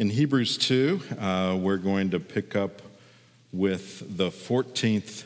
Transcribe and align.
In 0.00 0.08
Hebrews 0.08 0.56
2, 0.56 1.02
uh, 1.18 1.58
we're 1.60 1.76
going 1.76 2.08
to 2.12 2.18
pick 2.18 2.56
up 2.56 2.80
with 3.52 4.16
the 4.16 4.30
14th 4.30 5.24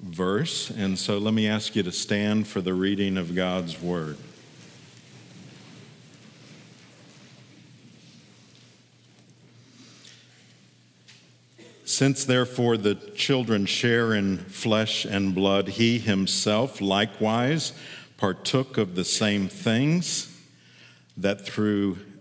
verse. 0.00 0.70
And 0.70 0.96
so 0.96 1.18
let 1.18 1.34
me 1.34 1.48
ask 1.48 1.74
you 1.74 1.82
to 1.82 1.90
stand 1.90 2.46
for 2.46 2.60
the 2.60 2.72
reading 2.72 3.16
of 3.16 3.34
God's 3.34 3.82
word. 3.82 4.16
Since 11.84 12.24
therefore 12.24 12.76
the 12.76 12.94
children 12.94 13.66
share 13.66 14.14
in 14.14 14.38
flesh 14.38 15.04
and 15.04 15.34
blood, 15.34 15.66
he 15.66 15.98
himself 15.98 16.80
likewise 16.80 17.72
partook 18.18 18.78
of 18.78 18.94
the 18.94 19.04
same 19.04 19.48
things, 19.48 20.32
that 21.16 21.44
through 21.44 21.98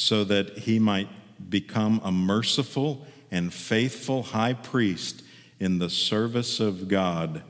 so 0.00 0.24
that 0.24 0.56
he 0.60 0.78
might 0.78 1.10
become 1.50 2.00
a 2.02 2.10
merciful 2.10 3.06
and 3.30 3.52
faithful 3.52 4.22
high 4.22 4.54
priest 4.54 5.22
in 5.58 5.78
the 5.78 5.90
service 5.90 6.58
of 6.58 6.88
God 6.88 7.42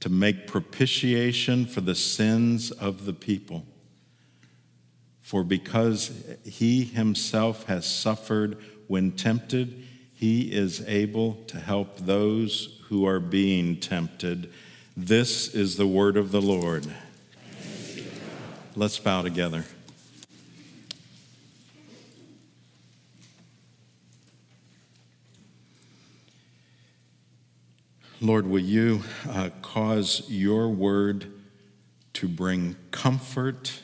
to 0.00 0.10
make 0.10 0.46
propitiation 0.46 1.64
for 1.64 1.80
the 1.80 1.94
sins 1.94 2.70
of 2.70 3.06
the 3.06 3.14
people. 3.14 3.64
For 5.22 5.42
because 5.42 6.12
he 6.44 6.84
himself 6.84 7.64
has 7.64 7.86
suffered 7.86 8.58
when 8.86 9.12
tempted, 9.12 9.82
he 10.12 10.52
is 10.52 10.86
able 10.86 11.36
to 11.46 11.58
help 11.58 11.96
those 11.96 12.78
who 12.88 13.06
are 13.06 13.20
being 13.20 13.80
tempted. 13.80 14.52
This 14.94 15.54
is 15.54 15.78
the 15.78 15.86
word 15.86 16.18
of 16.18 16.30
the 16.30 16.42
Lord. 16.42 16.86
Let's 18.76 18.98
bow 18.98 19.22
together. 19.22 19.64
Lord, 28.20 28.46
will 28.46 28.60
you 28.60 29.02
uh, 29.28 29.50
cause 29.62 30.22
your 30.28 30.68
word 30.68 31.32
to 32.14 32.28
bring 32.28 32.76
comfort, 32.90 33.80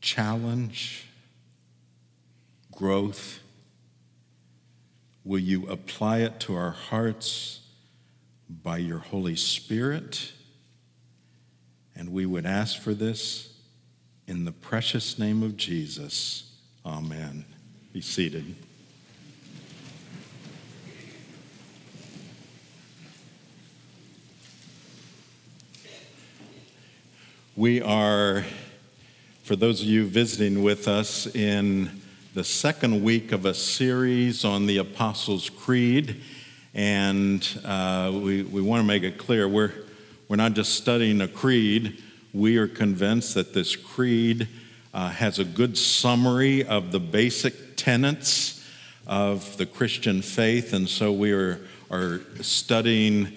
challenge, 0.00 1.06
growth, 2.72 3.40
Will 5.24 5.38
you 5.38 5.66
apply 5.68 6.18
it 6.18 6.40
to 6.40 6.56
our 6.56 6.70
hearts 6.70 7.60
by 8.48 8.78
your 8.78 8.98
Holy 8.98 9.36
Spirit? 9.36 10.32
And 11.94 12.10
we 12.10 12.24
would 12.24 12.46
ask 12.46 12.80
for 12.80 12.94
this 12.94 13.54
in 14.26 14.44
the 14.44 14.52
precious 14.52 15.18
name 15.18 15.42
of 15.42 15.56
Jesus. 15.56 16.52
Amen. 16.86 17.44
Be 17.92 18.00
seated. 18.00 18.56
We 27.60 27.82
are, 27.82 28.46
for 29.42 29.54
those 29.54 29.82
of 29.82 29.86
you 29.86 30.06
visiting 30.06 30.62
with 30.62 30.88
us, 30.88 31.26
in 31.26 31.90
the 32.32 32.42
second 32.42 33.04
week 33.04 33.32
of 33.32 33.44
a 33.44 33.52
series 33.52 34.46
on 34.46 34.64
the 34.64 34.78
Apostles' 34.78 35.50
Creed. 35.50 36.22
And 36.72 37.46
uh, 37.62 38.12
we, 38.14 38.44
we 38.44 38.62
want 38.62 38.80
to 38.80 38.86
make 38.86 39.02
it 39.02 39.18
clear 39.18 39.46
we're, 39.46 39.74
we're 40.26 40.36
not 40.36 40.54
just 40.54 40.74
studying 40.74 41.20
a 41.20 41.28
creed, 41.28 42.02
we 42.32 42.56
are 42.56 42.66
convinced 42.66 43.34
that 43.34 43.52
this 43.52 43.76
creed 43.76 44.48
uh, 44.94 45.10
has 45.10 45.38
a 45.38 45.44
good 45.44 45.76
summary 45.76 46.64
of 46.64 46.92
the 46.92 47.00
basic 47.00 47.76
tenets 47.76 48.66
of 49.06 49.58
the 49.58 49.66
Christian 49.66 50.22
faith. 50.22 50.72
And 50.72 50.88
so 50.88 51.12
we 51.12 51.32
are, 51.32 51.60
are 51.90 52.22
studying 52.40 53.36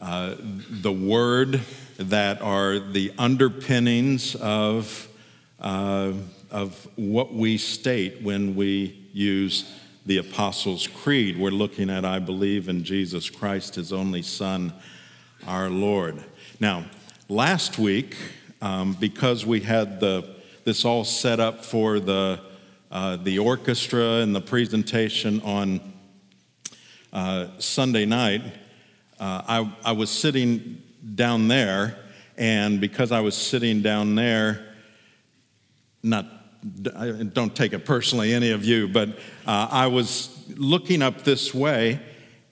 uh, 0.00 0.34
the 0.68 0.90
word 0.90 1.60
that 1.98 2.40
are 2.42 2.78
the 2.78 3.12
underpinnings 3.18 4.34
of 4.36 5.08
uh, 5.60 6.12
of 6.52 6.86
what 6.96 7.32
we 7.32 7.56
state 7.56 8.20
when 8.22 8.54
we 8.54 9.08
use 9.12 9.72
the 10.04 10.18
Apostles' 10.18 10.86
Creed. 10.86 11.38
We're 11.38 11.50
looking 11.50 11.88
at, 11.88 12.04
I 12.04 12.18
believe 12.18 12.68
in 12.68 12.84
Jesus 12.84 13.30
Christ, 13.30 13.76
his 13.76 13.92
only 13.92 14.22
Son, 14.22 14.72
our 15.46 15.70
Lord. 15.70 16.22
Now, 16.60 16.84
last 17.28 17.78
week, 17.78 18.16
um, 18.60 18.92
because 19.00 19.46
we 19.46 19.60
had 19.60 19.98
the, 19.98 20.36
this 20.64 20.84
all 20.84 21.04
set 21.04 21.40
up 21.40 21.64
for 21.64 22.00
the, 22.00 22.40
uh, 22.90 23.16
the 23.16 23.38
orchestra 23.38 24.20
and 24.20 24.34
the 24.34 24.40
presentation 24.40 25.40
on 25.40 25.80
uh, 27.12 27.46
Sunday 27.58 28.04
night, 28.04 28.42
uh, 29.18 29.42
I, 29.46 29.72
I 29.84 29.92
was 29.92 30.10
sitting 30.10 30.82
down 31.14 31.48
there, 31.48 31.98
and 32.36 32.80
because 32.80 33.12
I 33.12 33.20
was 33.20 33.36
sitting 33.36 33.82
down 33.82 34.14
there, 34.14 34.66
not 36.02 36.26
don't 37.32 37.56
take 37.56 37.72
it 37.72 37.84
personally, 37.84 38.32
any 38.32 38.50
of 38.52 38.64
you, 38.64 38.86
but 38.86 39.08
uh, 39.46 39.68
I 39.70 39.88
was 39.88 40.44
looking 40.56 41.02
up 41.02 41.22
this 41.22 41.52
way 41.52 42.00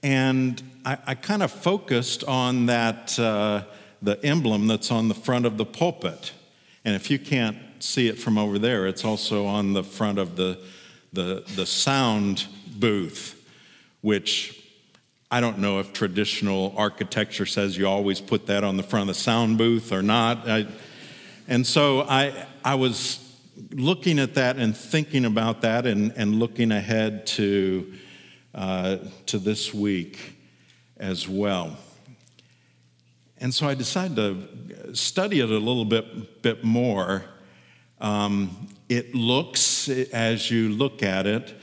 and 0.02 0.60
I, 0.84 0.98
I 1.06 1.14
kind 1.14 1.42
of 1.42 1.50
focused 1.52 2.24
on 2.24 2.66
that, 2.66 3.18
uh, 3.18 3.64
the 4.02 4.22
emblem 4.24 4.66
that's 4.66 4.90
on 4.90 5.08
the 5.08 5.14
front 5.14 5.46
of 5.46 5.58
the 5.58 5.64
pulpit. 5.64 6.32
And 6.84 6.96
if 6.96 7.10
you 7.10 7.18
can't 7.18 7.58
see 7.78 8.08
it 8.08 8.18
from 8.18 8.38
over 8.38 8.58
there, 8.58 8.86
it's 8.86 9.04
also 9.04 9.46
on 9.46 9.74
the 9.74 9.84
front 9.84 10.18
of 10.18 10.36
the, 10.36 10.58
the, 11.12 11.44
the 11.54 11.66
sound 11.66 12.46
booth, 12.78 13.36
which 14.00 14.59
I 15.32 15.40
don't 15.40 15.58
know 15.58 15.78
if 15.78 15.92
traditional 15.92 16.74
architecture 16.76 17.46
says 17.46 17.78
you 17.78 17.86
always 17.86 18.20
put 18.20 18.46
that 18.46 18.64
on 18.64 18.76
the 18.76 18.82
front 18.82 19.08
of 19.08 19.14
the 19.14 19.22
sound 19.22 19.58
booth 19.58 19.92
or 19.92 20.02
not. 20.02 20.48
I, 20.48 20.66
and 21.46 21.64
so 21.64 22.00
I, 22.00 22.46
I 22.64 22.74
was 22.74 23.20
looking 23.70 24.18
at 24.18 24.34
that 24.34 24.56
and 24.56 24.76
thinking 24.76 25.24
about 25.24 25.60
that 25.60 25.86
and, 25.86 26.12
and 26.16 26.40
looking 26.40 26.72
ahead 26.72 27.28
to, 27.28 27.92
uh, 28.56 28.96
to 29.26 29.38
this 29.38 29.72
week 29.72 30.36
as 30.96 31.28
well. 31.28 31.76
And 33.38 33.54
so 33.54 33.68
I 33.68 33.74
decided 33.74 34.16
to 34.16 34.96
study 34.96 35.38
it 35.38 35.48
a 35.48 35.58
little 35.58 35.84
bit, 35.84 36.42
bit 36.42 36.64
more. 36.64 37.22
Um, 38.00 38.66
it 38.88 39.14
looks, 39.14 39.88
as 39.88 40.50
you 40.50 40.70
look 40.70 41.04
at 41.04 41.28
it, 41.28 41.54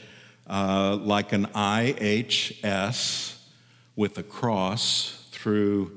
uh, 0.50 0.96
like 1.02 1.34
an 1.34 1.48
IHS 1.48 3.37
with 3.98 4.18
a 4.18 4.24
cross 4.24 5.28
through 5.32 5.92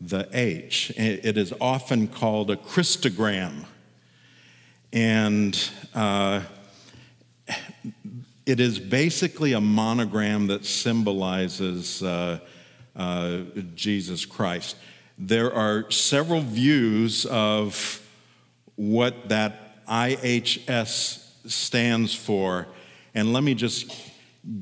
the 0.00 0.28
H. 0.32 0.90
It 0.96 1.36
is 1.36 1.52
often 1.60 2.08
called 2.08 2.50
a 2.50 2.56
Christogram. 2.56 3.66
And 4.92 5.70
uh, 5.94 6.40
it 8.46 8.58
is 8.58 8.78
basically 8.78 9.52
a 9.52 9.60
monogram 9.60 10.46
that 10.48 10.64
symbolizes 10.64 12.02
uh, 12.02 12.40
uh, 12.96 13.38
Jesus 13.74 14.24
Christ. 14.24 14.76
There 15.18 15.52
are 15.52 15.90
several 15.90 16.40
views 16.40 17.26
of 17.26 18.02
what 18.76 19.28
that 19.28 19.86
IHS 19.86 21.50
stands 21.50 22.14
for. 22.14 22.66
And 23.14 23.32
let 23.32 23.42
me 23.42 23.54
just 23.54 23.92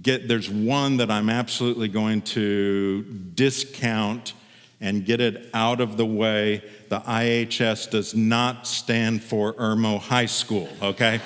get 0.03 0.29
there's 0.29 0.49
one 0.49 0.99
that 0.99 1.11
I'm 1.11 1.29
absolutely 1.29 1.89
going 1.89 2.23
to 2.23 3.03
discount 3.03 4.33
and 4.81 5.05
get 5.05 5.21
it 5.21 5.51
out 5.55 5.81
of 5.81 5.97
the 5.97 6.07
way. 6.07 6.63
The 6.89 7.01
IHS 7.01 7.91
does 7.91 8.15
not 8.15 8.67
stand 8.67 9.23
for 9.23 9.55
Irmo 9.55 9.99
High 10.01 10.27
School, 10.27 10.69
okay? 10.83 11.21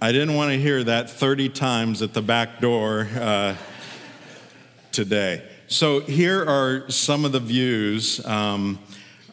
I 0.00 0.12
didn't 0.12 0.34
want 0.34 0.52
to 0.52 0.58
hear 0.58 0.84
that 0.84 1.10
30 1.10 1.48
times 1.48 2.02
at 2.02 2.12
the 2.12 2.20
back 2.22 2.60
door 2.60 3.08
uh, 3.14 3.56
today. 4.92 5.42
So 5.68 6.00
here 6.00 6.44
are 6.44 6.90
some 6.90 7.24
of 7.24 7.32
the 7.32 7.40
views. 7.40 8.24
Um, 8.24 8.78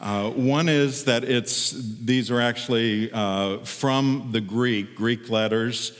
Uh, 0.00 0.30
one 0.30 0.68
is 0.68 1.04
that 1.04 1.24
it's 1.24 1.70
these 1.70 2.30
are 2.30 2.40
actually 2.40 3.10
uh, 3.12 3.58
from 3.58 4.28
the 4.32 4.40
Greek, 4.40 4.96
Greek 4.96 5.30
letters, 5.30 5.96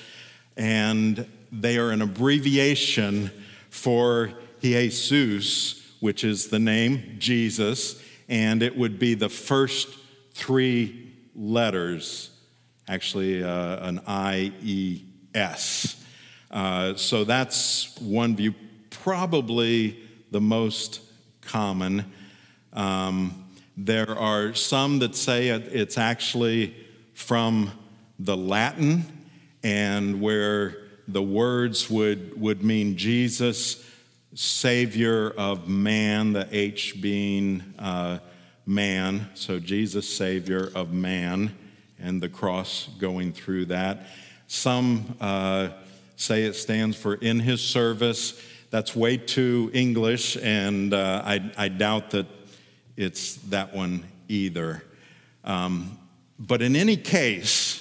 and 0.57 1.27
they 1.53 1.79
are 1.79 1.91
an 1.91 2.03
abbreviation 2.03 3.31
for 3.71 4.31
Jesus, 4.61 5.83
which 6.01 6.25
is 6.25 6.49
the 6.49 6.59
name 6.59 7.17
Jesus, 7.19 8.03
and 8.29 8.63
it 8.63 8.77
would 8.77 8.99
be 8.99 9.15
the 9.15 9.29
first 9.29 9.89
three 10.33 11.13
letters, 11.37 12.31
actually 12.89 13.43
uh, 13.43 13.89
an 13.89 14.01
I 14.07 14.53
E 14.63 15.03
S. 15.35 16.05
Uh, 16.51 16.95
so 16.95 17.25
that's 17.25 17.97
one 18.01 18.37
view, 18.37 18.55
probably 18.91 19.99
the 20.31 20.41
most 20.41 21.01
common. 21.41 22.13
Um, 22.73 23.44
there 23.77 24.11
are 24.11 24.55
some 24.55 25.01
that 25.01 25.17
say 25.17 25.49
it's 25.49 25.99
actually 25.99 26.75
from 27.15 27.71
the 28.19 28.37
Latin, 28.37 29.05
and 29.63 30.21
where 30.21 30.77
the 31.09 31.23
words 31.23 31.91
would, 31.91 32.41
would 32.41 32.63
mean 32.63 32.97
Jesus, 32.97 33.85
Savior 34.35 35.31
of 35.31 35.69
man, 35.69 36.33
the 36.33 36.49
H 36.51 37.01
being 37.01 37.63
uh, 37.79 38.19
man, 38.67 39.29
so 39.35 39.59
Jesus, 39.59 40.09
Savior 40.09 40.71
of 40.75 40.93
man, 40.93 41.57
and 41.99 42.21
the 42.21 42.29
cross 42.29 42.89
going 42.99 43.33
through 43.33 43.67
that. 43.67 44.07
Some 44.47 45.17
uh, 45.21 45.71
say 46.17 46.45
it 46.45 46.55
stands 46.55 46.97
for 46.97 47.15
in 47.15 47.41
his 47.41 47.61
service. 47.61 48.41
That's 48.71 48.95
way 48.95 49.17
too 49.17 49.71
English, 49.73 50.37
and 50.37 50.93
uh, 50.93 51.23
I, 51.25 51.53
I, 51.57 51.69
doubt 51.69 52.11
that 52.11 52.27
it's 52.97 53.37
that 53.37 53.75
one 53.75 54.05
either. 54.29 54.83
Um, 55.43 55.99
but 56.39 56.63
in 56.63 56.77
any 56.77 56.97
case, 56.97 57.81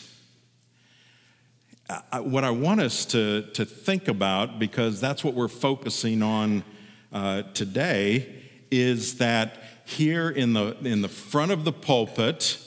I, 2.12 2.20
what 2.20 2.44
I 2.44 2.52
want 2.52 2.82
us 2.82 3.06
to, 3.08 3.44
to 3.54 3.66
think 3.66 4.08
about, 4.08 4.60
because 4.60 5.00
that's 5.02 5.24
what 5.24 5.34
we're 5.34 5.48
focusing 5.48 6.22
on 6.24 6.64
uh, 7.12 7.44
today, 7.54 8.44
is 8.72 9.18
that 9.18 9.64
here 9.86 10.30
in 10.30 10.54
the, 10.54 10.78
in 10.84 11.02
the 11.02 11.10
front 11.10 11.52
of 11.52 11.66
the 11.66 11.74
pulpit, 11.74 12.58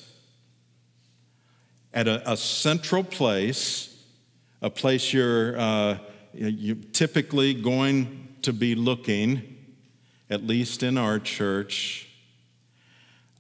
at 1.93 2.07
a, 2.07 2.31
a 2.31 2.37
central 2.37 3.03
place, 3.03 4.05
a 4.61 4.69
place 4.69 5.13
you're, 5.13 5.59
uh, 5.59 5.99
you're 6.35 6.77
typically 6.93 7.55
going 7.55 8.29
to 8.43 8.53
be 8.53 8.75
looking, 8.75 9.57
at 10.29 10.47
least 10.47 10.83
in 10.83 10.99
our 10.99 11.19
church, 11.19 12.09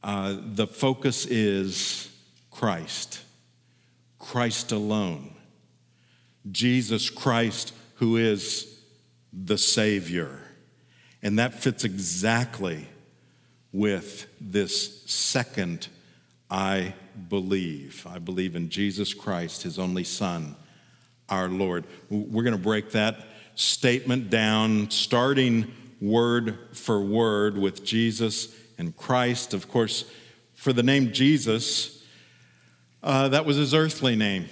uh, 0.07 0.37
the 0.41 0.69
focus 0.69 1.27
is 1.27 2.09
Christ, 2.53 3.21
Christ 4.21 4.71
alone. 4.71 5.35
Jesus 6.53 7.11
Christ, 7.11 7.75
who 7.97 8.17
is 8.17 8.81
the 9.33 9.59
Savior. 9.59 10.39
And 11.25 11.41
that 11.41 11.55
fits 11.55 11.83
exactly 11.83 12.87
with 13.73 14.29
this 14.41 15.03
second 15.07 15.89
I 16.49 16.95
believe. 17.29 18.07
I 18.09 18.21
believe 18.21 18.55
in 18.55 18.69
Jesus 18.69 19.13
Christ, 19.13 19.65
his 19.65 19.77
only 19.77 20.05
Son, 20.05 20.55
our 21.29 21.49
Lord. 21.49 21.85
We're 22.09 22.45
going 22.45 22.57
to 22.57 22.63
break 22.63 22.93
that 22.93 23.27
statement 23.57 24.31
down, 24.31 24.89
starting 24.91 25.75
word 26.01 26.57
for 26.75 27.01
word 27.01 27.59
with 27.59 27.85
Jesus 27.85 28.55
and 28.79 28.97
Christ. 28.97 29.55
Of 29.55 29.69
course, 29.69 30.05
for 30.55 30.73
the 30.73 30.83
name 30.83 31.13
Jesus, 31.13 32.05
uh, 33.03 33.29
that 33.29 33.45
was 33.45 33.57
his 33.57 33.75
earthly 33.75 34.17
name. 34.17 34.49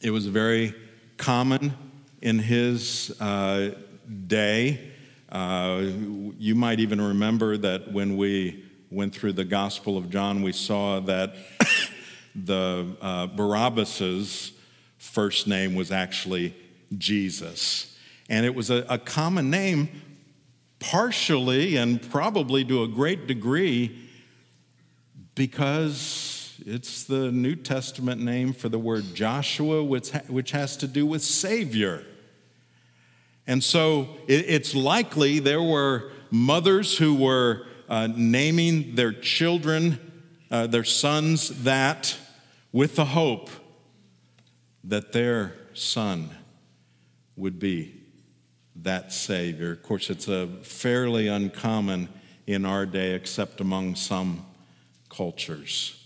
It 0.00 0.10
was 0.10 0.26
very 0.26 0.74
common 1.16 1.74
in 2.20 2.38
his 2.38 3.14
uh, 3.20 3.70
day. 4.26 4.92
Uh, 5.28 5.84
you 6.38 6.54
might 6.54 6.80
even 6.80 7.00
remember 7.00 7.56
that 7.56 7.92
when 7.92 8.16
we 8.16 8.64
went 8.90 9.14
through 9.14 9.32
the 9.32 9.44
Gospel 9.44 9.96
of 9.96 10.10
John, 10.10 10.42
we 10.42 10.52
saw 10.52 11.00
that 11.00 11.34
the 12.34 12.96
uh, 13.00 13.26
Barabbas's 13.28 14.52
first 14.98 15.46
name 15.46 15.74
was 15.74 15.90
actually 15.90 16.54
Jesus. 16.96 17.96
And 18.28 18.46
it 18.46 18.54
was 18.54 18.70
a, 18.70 18.84
a 18.88 18.98
common 18.98 19.50
name, 19.50 19.88
partially 20.82 21.76
and 21.76 22.02
probably 22.10 22.64
to 22.64 22.82
a 22.82 22.88
great 22.88 23.26
degree, 23.26 23.98
because 25.34 26.60
it's 26.66 27.04
the 27.04 27.32
New 27.32 27.56
Testament 27.56 28.20
name 28.20 28.52
for 28.52 28.68
the 28.68 28.78
word 28.78 29.14
Joshua, 29.14 29.82
which, 29.82 30.10
which 30.28 30.50
has 30.50 30.76
to 30.78 30.86
do 30.86 31.06
with 31.06 31.22
Savior. 31.22 32.04
And 33.46 33.64
so 33.64 34.08
it, 34.28 34.44
it's 34.48 34.74
likely 34.74 35.38
there 35.38 35.62
were 35.62 36.12
mothers 36.30 36.98
who 36.98 37.14
were 37.14 37.66
uh, 37.88 38.08
naming 38.14 38.94
their 38.94 39.12
children, 39.12 39.98
uh, 40.50 40.66
their 40.66 40.84
sons, 40.84 41.62
that 41.64 42.16
with 42.72 42.96
the 42.96 43.06
hope 43.06 43.50
that 44.84 45.12
their 45.12 45.54
son 45.74 46.30
would 47.36 47.58
be 47.58 48.01
that 48.76 49.12
Savior. 49.12 49.72
Of 49.72 49.82
course, 49.82 50.10
it's 50.10 50.28
a 50.28 50.46
fairly 50.62 51.28
uncommon 51.28 52.08
in 52.46 52.64
our 52.64 52.86
day, 52.86 53.14
except 53.14 53.60
among 53.60 53.94
some 53.96 54.44
cultures. 55.08 55.98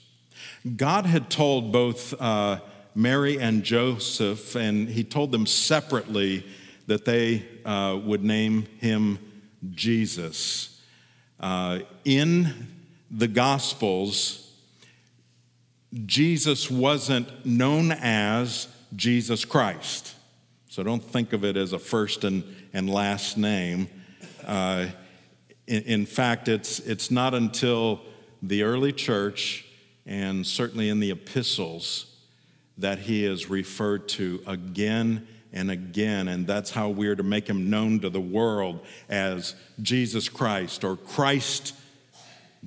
God 0.77 1.07
had 1.07 1.31
told 1.31 1.73
both 1.73 2.13
uh, 2.21 2.61
Mary 2.95 3.39
and 3.39 3.63
Joseph, 3.63 4.57
and 4.57 4.89
he 4.89 5.05
told 5.05 5.33
them 5.33 5.47
separately 5.47 6.45
that 6.87 7.05
they 7.05 7.47
uh, 7.65 7.99
would 8.03 8.25
name 8.25 8.67
him 8.79 9.19
Jesus. 9.75 10.81
Uh, 11.39 11.81
in 12.05 12.69
the 13.11 13.29
Gospels, 13.29 14.53
Jesus 16.05 16.71
wasn't 16.71 17.47
known 17.47 17.93
as 17.93 18.69
Jesus 18.95 19.45
Christ. 19.45 20.16
So 20.77 20.83
don't 20.83 21.03
think 21.03 21.33
of 21.33 21.43
it 21.43 21.57
as 21.57 21.73
a 21.73 21.79
first 21.79 22.23
and, 22.23 22.45
and 22.75 22.91
last 22.91 23.39
name. 23.39 23.89
Uh, 24.47 24.89
in, 25.67 25.83
in 25.85 26.05
fact, 26.05 26.49
it's, 26.49 26.81
it's 26.81 27.11
not 27.11 27.33
until 27.33 28.03
the 28.43 28.63
early 28.63 28.93
church 28.93 29.65
and 30.05 30.47
certainly 30.47 30.91
in 30.91 31.01
the 31.01 31.13
epistles 31.13 32.15
that 32.77 32.99
he 32.99 33.25
is 33.25 33.49
referred 33.49 34.07
to 34.11 34.43
again 34.47 35.27
and 35.51 35.71
again. 35.71 36.29
And 36.29 36.47
that's 36.47 36.73
how 36.73 36.91
we're 36.91 37.17
to 37.17 37.23
make 37.23 37.49
him 37.49 37.71
known 37.71 38.01
to 38.01 38.11
the 38.11 38.21
world 38.21 38.85
as 39.09 39.55
Jesus 39.81 40.29
Christ 40.29 40.85
or 40.85 40.99
Christ 40.99 41.75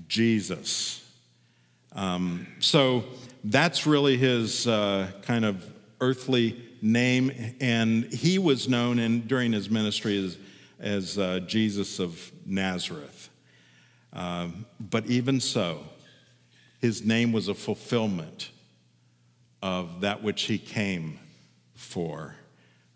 Jesus. 0.08 1.08
Um, 1.92 2.48
so 2.58 3.04
that's 3.44 3.86
really 3.86 4.18
his 4.18 4.66
uh, 4.66 5.12
kind 5.22 5.46
of 5.46 5.64
earthly 6.02 6.69
name. 6.82 7.56
And 7.60 8.06
he 8.06 8.38
was 8.38 8.68
known 8.68 9.00
in, 9.00 9.22
during 9.28 9.52
his 9.52 9.70
ministry 9.70 10.24
as, 10.24 10.38
as 10.80 11.18
uh, 11.18 11.40
Jesus 11.42 12.00
of 12.00 12.32
Nazareth. 12.46 13.30
Uh, 14.12 14.50
but 14.80 15.06
even 15.06 15.40
so, 15.40 15.84
his 16.82 17.04
name 17.04 17.32
was 17.32 17.48
a 17.48 17.54
fulfillment 17.54 18.52
of 19.62 20.02
that 20.02 20.24
which 20.24 20.44
he 20.44 20.58
came 20.58 21.20
for. 21.76 22.36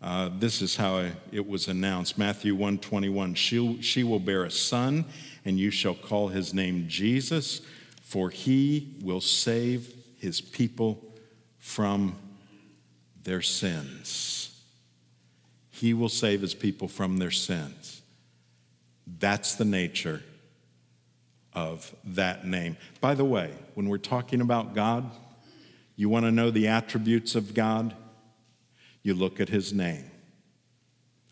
Uh, 0.00 0.30
this 0.38 0.60
is 0.60 0.76
how 0.76 1.10
it 1.32 1.48
was 1.48 1.66
announced 1.66 2.18
matthew 2.18 2.52
121 2.52 3.32
she, 3.32 3.80
she 3.80 4.04
will 4.04 4.18
bear 4.18 4.44
a 4.44 4.50
son 4.50 5.02
and 5.46 5.58
you 5.58 5.70
shall 5.70 5.94
call 5.94 6.28
his 6.28 6.52
name 6.52 6.84
jesus 6.88 7.62
for 8.02 8.28
he 8.28 8.94
will 9.00 9.22
save 9.22 9.94
his 10.18 10.42
people 10.42 11.02
from 11.58 12.14
their 13.24 13.42
sins 13.42 14.62
he 15.70 15.92
will 15.92 16.08
save 16.08 16.40
his 16.40 16.54
people 16.54 16.88
from 16.88 17.18
their 17.18 17.30
sins 17.30 18.02
that's 19.06 19.56
the 19.56 19.64
nature 19.64 20.22
of 21.54 21.94
that 22.04 22.46
name. 22.46 22.76
By 23.00 23.14
the 23.14 23.24
way, 23.24 23.52
when 23.74 23.88
we're 23.88 23.98
talking 23.98 24.40
about 24.40 24.74
God, 24.74 25.10
you 25.96 26.08
want 26.08 26.24
to 26.24 26.32
know 26.32 26.50
the 26.50 26.68
attributes 26.68 27.34
of 27.34 27.54
God? 27.54 27.94
You 29.02 29.14
look 29.14 29.40
at 29.40 29.48
his 29.48 29.72
name. 29.72 30.10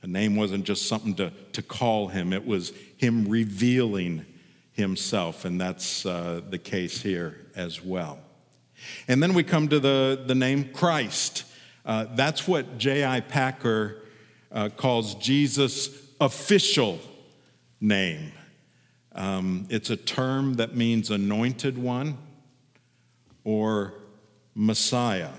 A 0.02 0.06
name 0.06 0.37
wasn't 0.37 0.64
just 0.64 0.87
something 0.87 1.14
to, 1.16 1.32
to 1.52 1.62
call 1.62 2.08
him, 2.08 2.32
it 2.32 2.46
was 2.46 2.72
him 2.96 3.28
revealing 3.28 4.26
himself, 4.72 5.44
and 5.44 5.61
that's 5.61 6.06
uh, 6.06 6.40
the 6.49 6.58
case 6.58 7.02
here 7.02 7.37
as 7.54 7.84
well. 7.84 8.18
And 9.06 9.22
then 9.22 9.34
we 9.34 9.44
come 9.44 9.68
to 9.68 9.78
the, 9.78 10.25
the 10.26 10.34
name 10.34 10.72
Christ. 10.72 11.44
Uh, 11.84 12.06
that's 12.14 12.46
what 12.46 12.78
J.I. 12.78 13.20
Packer 13.20 14.02
uh, 14.50 14.68
calls 14.76 15.14
Jesus' 15.16 15.88
official 16.20 17.00
name. 17.80 18.32
Um, 19.14 19.66
it's 19.68 19.90
a 19.90 19.96
term 19.96 20.54
that 20.54 20.74
means 20.76 21.10
anointed 21.10 21.76
one 21.76 22.16
or 23.44 23.94
Messiah. 24.54 25.32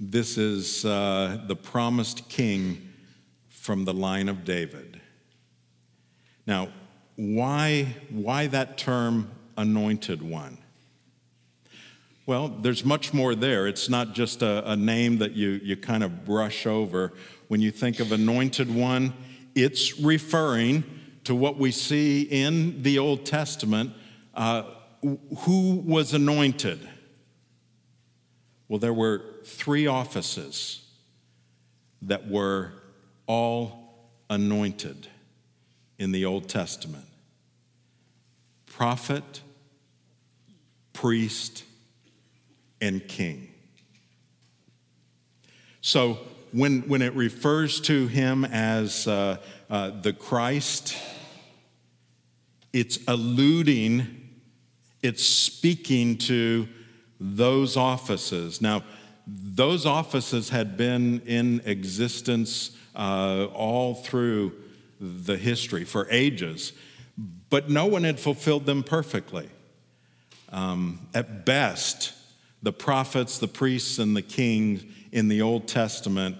This 0.00 0.38
is 0.38 0.84
uh, 0.84 1.42
the 1.46 1.56
promised 1.56 2.28
king 2.28 2.88
from 3.48 3.84
the 3.84 3.92
line 3.92 4.28
of 4.28 4.44
David. 4.44 5.00
Now, 6.46 6.68
why, 7.16 7.96
why 8.08 8.46
that 8.46 8.78
term 8.78 9.30
anointed 9.56 10.22
one? 10.22 10.58
Well, 12.28 12.48
there's 12.48 12.84
much 12.84 13.14
more 13.14 13.34
there. 13.34 13.66
It's 13.66 13.88
not 13.88 14.12
just 14.12 14.42
a, 14.42 14.72
a, 14.72 14.76
name 14.76 15.16
that 15.16 15.32
you, 15.32 15.52
you 15.64 15.78
kind 15.78 16.04
of 16.04 16.26
brush 16.26 16.66
over. 16.66 17.14
When 17.46 17.62
you 17.62 17.70
think 17.70 18.00
of 18.00 18.12
anointed 18.12 18.68
one, 18.70 19.14
it's 19.54 19.98
referring 19.98 20.84
to 21.24 21.34
what 21.34 21.56
we 21.56 21.70
see 21.70 22.24
in 22.24 22.82
the 22.82 22.98
Old 22.98 23.24
Testament. 23.24 23.92
Uh, 24.34 24.64
who 25.38 25.76
was 25.76 26.12
anointed? 26.12 26.86
Well, 28.68 28.78
there 28.78 28.92
were 28.92 29.22
three 29.46 29.86
offices 29.86 30.86
that 32.02 32.28
were 32.28 32.72
all 33.26 34.10
anointed 34.28 35.08
in 35.98 36.12
the 36.12 36.26
Old 36.26 36.46
Testament 36.46 37.06
prophet, 38.66 39.40
priest, 40.92 41.64
and 42.80 43.06
king. 43.06 43.48
So 45.80 46.18
when, 46.52 46.82
when 46.82 47.02
it 47.02 47.14
refers 47.14 47.80
to 47.82 48.06
him 48.06 48.44
as 48.44 49.06
uh, 49.06 49.38
uh, 49.70 49.90
the 50.02 50.12
Christ, 50.12 50.96
it's 52.72 52.98
alluding, 53.06 54.30
it's 55.02 55.24
speaking 55.24 56.18
to 56.18 56.68
those 57.20 57.76
offices. 57.76 58.60
Now, 58.60 58.84
those 59.26 59.84
offices 59.84 60.48
had 60.48 60.76
been 60.76 61.20
in 61.26 61.60
existence 61.64 62.76
uh, 62.94 63.46
all 63.54 63.94
through 63.94 64.52
the 65.00 65.36
history 65.36 65.84
for 65.84 66.08
ages, 66.10 66.72
but 67.50 67.68
no 67.68 67.86
one 67.86 68.04
had 68.04 68.18
fulfilled 68.18 68.66
them 68.66 68.82
perfectly. 68.82 69.48
Um, 70.50 71.08
at 71.14 71.44
best, 71.44 72.12
the 72.62 72.72
prophets, 72.72 73.38
the 73.38 73.48
priests, 73.48 73.98
and 73.98 74.16
the 74.16 74.22
kings 74.22 74.84
in 75.12 75.28
the 75.28 75.42
Old 75.42 75.68
Testament 75.68 76.36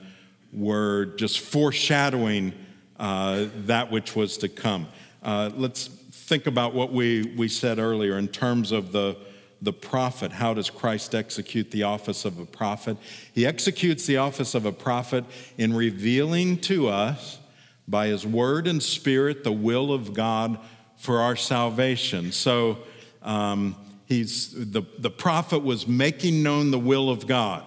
were 0.52 1.06
just 1.16 1.40
foreshadowing 1.40 2.52
uh, 2.98 3.46
that 3.66 3.90
which 3.90 4.16
was 4.16 4.38
to 4.38 4.48
come. 4.48 4.88
Uh, 5.22 5.50
let's 5.54 5.86
think 5.86 6.46
about 6.46 6.74
what 6.74 6.92
we, 6.92 7.34
we 7.36 7.48
said 7.48 7.78
earlier 7.78 8.18
in 8.18 8.28
terms 8.28 8.72
of 8.72 8.92
the, 8.92 9.16
the 9.62 9.72
prophet. 9.72 10.32
How 10.32 10.54
does 10.54 10.70
Christ 10.70 11.14
execute 11.14 11.70
the 11.70 11.84
office 11.84 12.24
of 12.24 12.38
a 12.38 12.44
prophet? 12.44 12.96
He 13.32 13.46
executes 13.46 14.06
the 14.06 14.16
office 14.16 14.54
of 14.54 14.66
a 14.66 14.72
prophet 14.72 15.24
in 15.56 15.74
revealing 15.74 16.58
to 16.62 16.88
us 16.88 17.38
by 17.86 18.08
his 18.08 18.26
word 18.26 18.66
and 18.66 18.82
spirit 18.82 19.44
the 19.44 19.52
will 19.52 19.92
of 19.92 20.12
God 20.12 20.58
for 20.96 21.20
our 21.20 21.36
salvation. 21.36 22.32
So 22.32 22.78
um, 23.22 23.76
he's, 24.08 24.52
the, 24.52 24.82
the 24.98 25.10
prophet 25.10 25.60
was 25.60 25.86
making 25.86 26.42
known 26.42 26.70
the 26.70 26.78
will 26.78 27.10
of 27.10 27.26
God. 27.26 27.62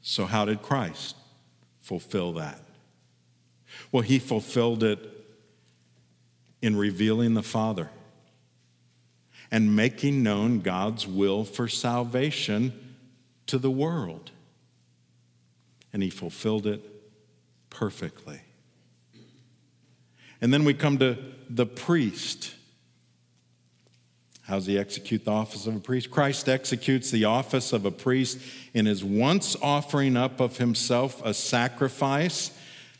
So, 0.00 0.26
how 0.26 0.44
did 0.44 0.62
Christ 0.62 1.16
fulfill 1.80 2.34
that? 2.34 2.60
Well, 3.90 4.02
he 4.02 4.18
fulfilled 4.18 4.82
it 4.82 4.98
in 6.62 6.76
revealing 6.76 7.34
the 7.34 7.42
Father 7.42 7.90
and 9.50 9.74
making 9.74 10.22
known 10.22 10.60
God's 10.60 11.06
will 11.06 11.44
for 11.44 11.68
salvation 11.68 12.72
to 13.46 13.58
the 13.58 13.70
world. 13.70 14.30
And 15.92 16.02
he 16.02 16.10
fulfilled 16.10 16.66
it 16.66 16.82
perfectly. 17.70 18.40
And 20.40 20.52
then 20.52 20.64
we 20.64 20.74
come 20.74 20.98
to 20.98 21.16
the 21.48 21.66
priest. 21.66 22.54
How 24.46 24.56
does 24.56 24.66
he 24.66 24.78
execute 24.78 25.24
the 25.24 25.30
office 25.30 25.66
of 25.66 25.74
a 25.74 25.80
priest? 25.80 26.10
Christ 26.10 26.48
executes 26.50 27.10
the 27.10 27.24
office 27.24 27.72
of 27.72 27.86
a 27.86 27.90
priest 27.90 28.38
in 28.74 28.84
his 28.84 29.02
once 29.02 29.56
offering 29.62 30.16
up 30.18 30.38
of 30.38 30.58
himself 30.58 31.24
a 31.24 31.32
sacrifice 31.32 32.50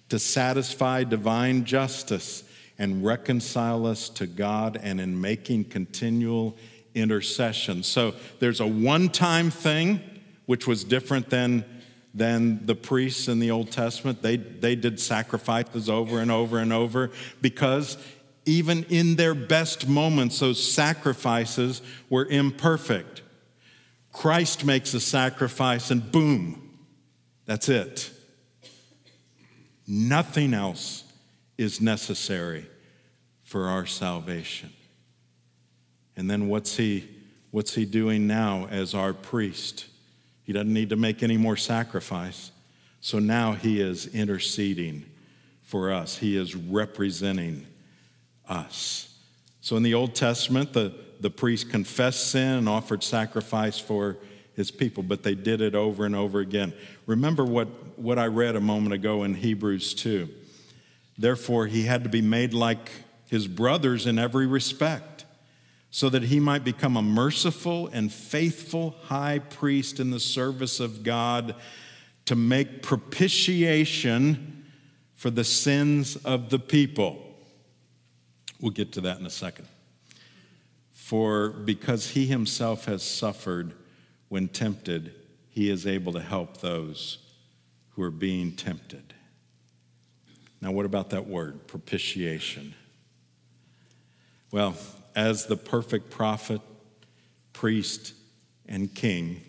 to 0.08 0.18
satisfy 0.18 1.04
divine 1.04 1.64
justice 1.64 2.44
and 2.78 3.04
reconcile 3.04 3.86
us 3.86 4.08
to 4.08 4.26
God 4.26 4.80
and 4.82 5.00
in 5.00 5.20
making 5.20 5.64
continual 5.64 6.56
intercession. 6.94 7.82
So 7.82 8.14
there's 8.38 8.60
a 8.60 8.66
one 8.66 9.10
time 9.10 9.50
thing, 9.50 10.00
which 10.46 10.66
was 10.66 10.82
different 10.82 11.28
than 11.28 11.64
than 12.14 12.64
the 12.64 12.76
priests 12.76 13.26
in 13.26 13.40
the 13.40 13.50
Old 13.50 13.72
Testament. 13.72 14.22
They, 14.22 14.36
they 14.36 14.76
did 14.76 15.00
sacrifices 15.00 15.90
over 15.90 16.20
and 16.20 16.30
over 16.30 16.58
and 16.58 16.72
over 16.72 17.10
because 17.42 17.98
even 18.46 18.84
in 18.84 19.16
their 19.16 19.34
best 19.34 19.88
moments, 19.88 20.40
those 20.40 20.62
sacrifices 20.62 21.82
were 22.10 22.26
imperfect. 22.26 23.22
Christ 24.12 24.64
makes 24.64 24.94
a 24.94 25.00
sacrifice 25.00 25.90
and 25.90 26.12
boom, 26.12 26.78
that's 27.46 27.68
it. 27.68 28.10
Nothing 29.86 30.54
else 30.54 31.04
is 31.58 31.80
necessary 31.80 32.66
for 33.42 33.68
our 33.68 33.86
salvation. 33.86 34.72
And 36.16 36.30
then 36.30 36.48
what's 36.48 36.76
he, 36.76 37.08
what's 37.50 37.74
he 37.74 37.84
doing 37.84 38.26
now 38.26 38.66
as 38.70 38.94
our 38.94 39.12
priest? 39.12 39.86
He 40.44 40.52
doesn't 40.52 40.72
need 40.72 40.90
to 40.90 40.96
make 40.96 41.22
any 41.22 41.36
more 41.36 41.56
sacrifice. 41.56 42.50
So 43.00 43.18
now 43.18 43.52
he 43.52 43.80
is 43.80 44.06
interceding 44.14 45.04
for 45.62 45.92
us, 45.92 46.18
he 46.18 46.36
is 46.36 46.54
representing 46.54 47.66
us. 48.48 49.14
So 49.60 49.76
in 49.76 49.82
the 49.82 49.94
Old 49.94 50.14
Testament, 50.14 50.72
the, 50.72 50.94
the 51.20 51.30
priest 51.30 51.70
confessed 51.70 52.30
sin 52.30 52.58
and 52.58 52.68
offered 52.68 53.02
sacrifice 53.02 53.78
for 53.78 54.18
his 54.54 54.70
people, 54.70 55.02
but 55.02 55.22
they 55.22 55.34
did 55.34 55.60
it 55.60 55.74
over 55.74 56.04
and 56.04 56.14
over 56.14 56.40
again. 56.40 56.72
Remember 57.06 57.44
what, 57.44 57.98
what 57.98 58.18
I 58.18 58.26
read 58.26 58.56
a 58.56 58.60
moment 58.60 58.92
ago 58.92 59.24
in 59.24 59.34
Hebrews 59.34 59.94
2. 59.94 60.28
Therefore, 61.18 61.66
he 61.66 61.84
had 61.84 62.04
to 62.04 62.10
be 62.10 62.22
made 62.22 62.54
like 62.54 62.90
his 63.28 63.48
brothers 63.48 64.06
in 64.06 64.18
every 64.18 64.46
respect 64.46 65.24
so 65.90 66.08
that 66.08 66.24
he 66.24 66.40
might 66.40 66.64
become 66.64 66.96
a 66.96 67.02
merciful 67.02 67.88
and 67.92 68.12
faithful 68.12 68.96
high 69.04 69.38
priest 69.38 70.00
in 70.00 70.10
the 70.10 70.20
service 70.20 70.80
of 70.80 71.04
God 71.04 71.54
to 72.26 72.34
make 72.34 72.82
propitiation 72.82 74.66
for 75.14 75.30
the 75.30 75.44
sins 75.44 76.16
of 76.16 76.50
the 76.50 76.58
people. 76.58 77.23
We'll 78.64 78.70
get 78.70 78.92
to 78.92 79.02
that 79.02 79.18
in 79.18 79.26
a 79.26 79.30
second. 79.30 79.68
For 80.90 81.50
because 81.50 82.12
he 82.12 82.24
himself 82.24 82.86
has 82.86 83.02
suffered 83.02 83.74
when 84.30 84.48
tempted, 84.48 85.12
he 85.50 85.68
is 85.68 85.86
able 85.86 86.14
to 86.14 86.22
help 86.22 86.62
those 86.62 87.18
who 87.90 88.02
are 88.02 88.10
being 88.10 88.52
tempted. 88.52 89.12
Now, 90.62 90.72
what 90.72 90.86
about 90.86 91.10
that 91.10 91.26
word, 91.26 91.66
propitiation? 91.66 92.74
Well, 94.50 94.76
as 95.14 95.44
the 95.44 95.58
perfect 95.58 96.08
prophet, 96.08 96.62
priest, 97.52 98.14
and 98.66 98.94
king, 98.94 99.42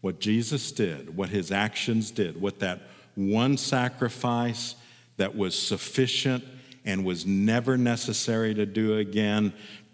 what 0.00 0.20
Jesus 0.20 0.70
did, 0.70 1.16
what 1.16 1.30
his 1.30 1.50
actions 1.50 2.12
did, 2.12 2.40
what 2.40 2.60
that 2.60 2.82
one 3.16 3.56
sacrifice 3.56 4.76
that 5.16 5.34
was 5.34 5.58
sufficient 5.58 6.44
and 6.84 7.04
was 7.04 7.26
never 7.26 7.76
necessary 7.76 8.54
to 8.54 8.66
do 8.66 8.96
again 8.98 9.52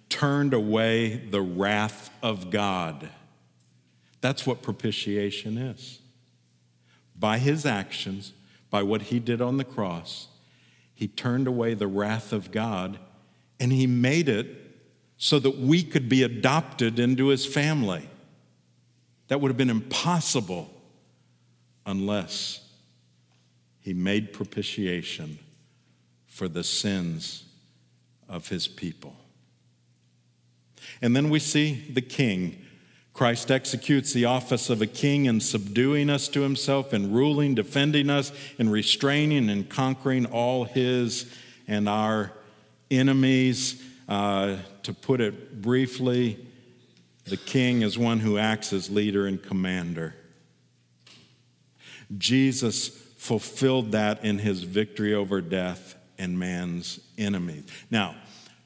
turned 0.08 0.54
away 0.54 1.16
the 1.16 1.40
wrath 1.40 2.10
of 2.22 2.50
God. 2.50 3.10
That's 4.20 4.46
what 4.46 4.62
propitiation 4.62 5.58
is. 5.58 6.00
By 7.18 7.38
his 7.38 7.66
actions, 7.66 8.32
by 8.70 8.82
what 8.82 9.02
he 9.02 9.18
did 9.18 9.40
on 9.40 9.56
the 9.56 9.64
cross, 9.64 10.28
he 10.94 11.08
turned 11.08 11.46
away 11.46 11.74
the 11.74 11.86
wrath 11.86 12.32
of 12.32 12.50
God 12.50 12.98
and 13.60 13.72
he 13.72 13.86
made 13.86 14.28
it 14.28 14.46
so 15.16 15.38
that 15.38 15.58
we 15.58 15.82
could 15.82 16.08
be 16.08 16.22
adopted 16.22 16.98
into 16.98 17.28
his 17.28 17.44
family. 17.44 18.08
That 19.28 19.40
would 19.40 19.48
have 19.48 19.56
been 19.56 19.70
impossible 19.70 20.70
unless 21.84 22.64
he 23.80 23.94
made 23.94 24.32
propitiation 24.32 25.38
for 26.38 26.46
the 26.46 26.62
sins 26.62 27.42
of 28.28 28.48
his 28.48 28.68
people. 28.68 29.16
And 31.02 31.16
then 31.16 31.30
we 31.30 31.40
see 31.40 31.90
the 31.90 32.00
king. 32.00 32.64
Christ 33.12 33.50
executes 33.50 34.12
the 34.12 34.26
office 34.26 34.70
of 34.70 34.80
a 34.80 34.86
king 34.86 35.24
in 35.24 35.40
subduing 35.40 36.08
us 36.08 36.28
to 36.28 36.42
himself, 36.42 36.94
in 36.94 37.12
ruling, 37.12 37.56
defending 37.56 38.08
us, 38.08 38.30
in 38.56 38.70
restraining 38.70 39.50
and 39.50 39.68
conquering 39.68 40.26
all 40.26 40.62
his 40.62 41.28
and 41.66 41.88
our 41.88 42.30
enemies. 42.88 43.82
Uh, 44.08 44.58
to 44.84 44.94
put 44.94 45.20
it 45.20 45.60
briefly, 45.60 46.38
the 47.24 47.36
king 47.36 47.82
is 47.82 47.98
one 47.98 48.20
who 48.20 48.38
acts 48.38 48.72
as 48.72 48.88
leader 48.88 49.26
and 49.26 49.42
commander. 49.42 50.14
Jesus 52.16 52.86
fulfilled 53.16 53.90
that 53.90 54.24
in 54.24 54.38
his 54.38 54.62
victory 54.62 55.12
over 55.12 55.40
death 55.40 55.96
and 56.18 56.38
man's 56.38 57.00
enemies. 57.16 57.64
Now, 57.90 58.16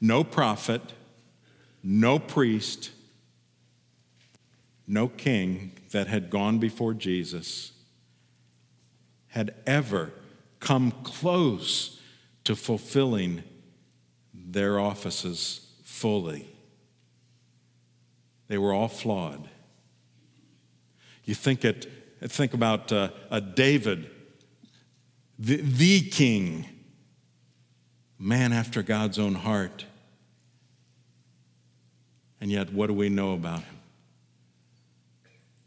no 0.01 0.23
prophet, 0.23 0.81
no 1.83 2.19
priest, 2.19 2.91
no 4.87 5.07
king 5.07 5.71
that 5.91 6.07
had 6.07 6.29
gone 6.29 6.59
before 6.59 6.93
Jesus 6.93 7.71
had 9.27 9.53
ever 9.65 10.11
come 10.59 10.91
close 11.03 11.99
to 12.43 12.55
fulfilling 12.55 13.43
their 14.33 14.79
offices 14.79 15.71
fully. 15.83 16.47
They 18.47 18.57
were 18.57 18.73
all 18.73 18.87
flawed. 18.87 19.49
You 21.25 21.35
think, 21.35 21.63
it, 21.63 21.89
think 22.21 22.53
about 22.53 22.91
uh, 22.91 23.09
a 23.31 23.39
David, 23.39 24.09
the, 25.39 25.57
the 25.57 26.01
king, 26.09 26.65
man 28.19 28.53
after 28.53 28.81
God's 28.83 29.19
own 29.19 29.35
heart. 29.35 29.85
And 32.39 32.51
yet, 32.51 32.73
what 32.73 32.87
do 32.87 32.93
we 32.93 33.09
know 33.09 33.33
about 33.33 33.59
him? 33.59 33.73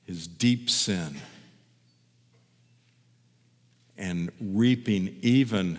his 0.06 0.28
deep 0.28 0.70
sin 0.70 1.16
and 3.98 4.30
reaping 4.40 5.16
even 5.20 5.78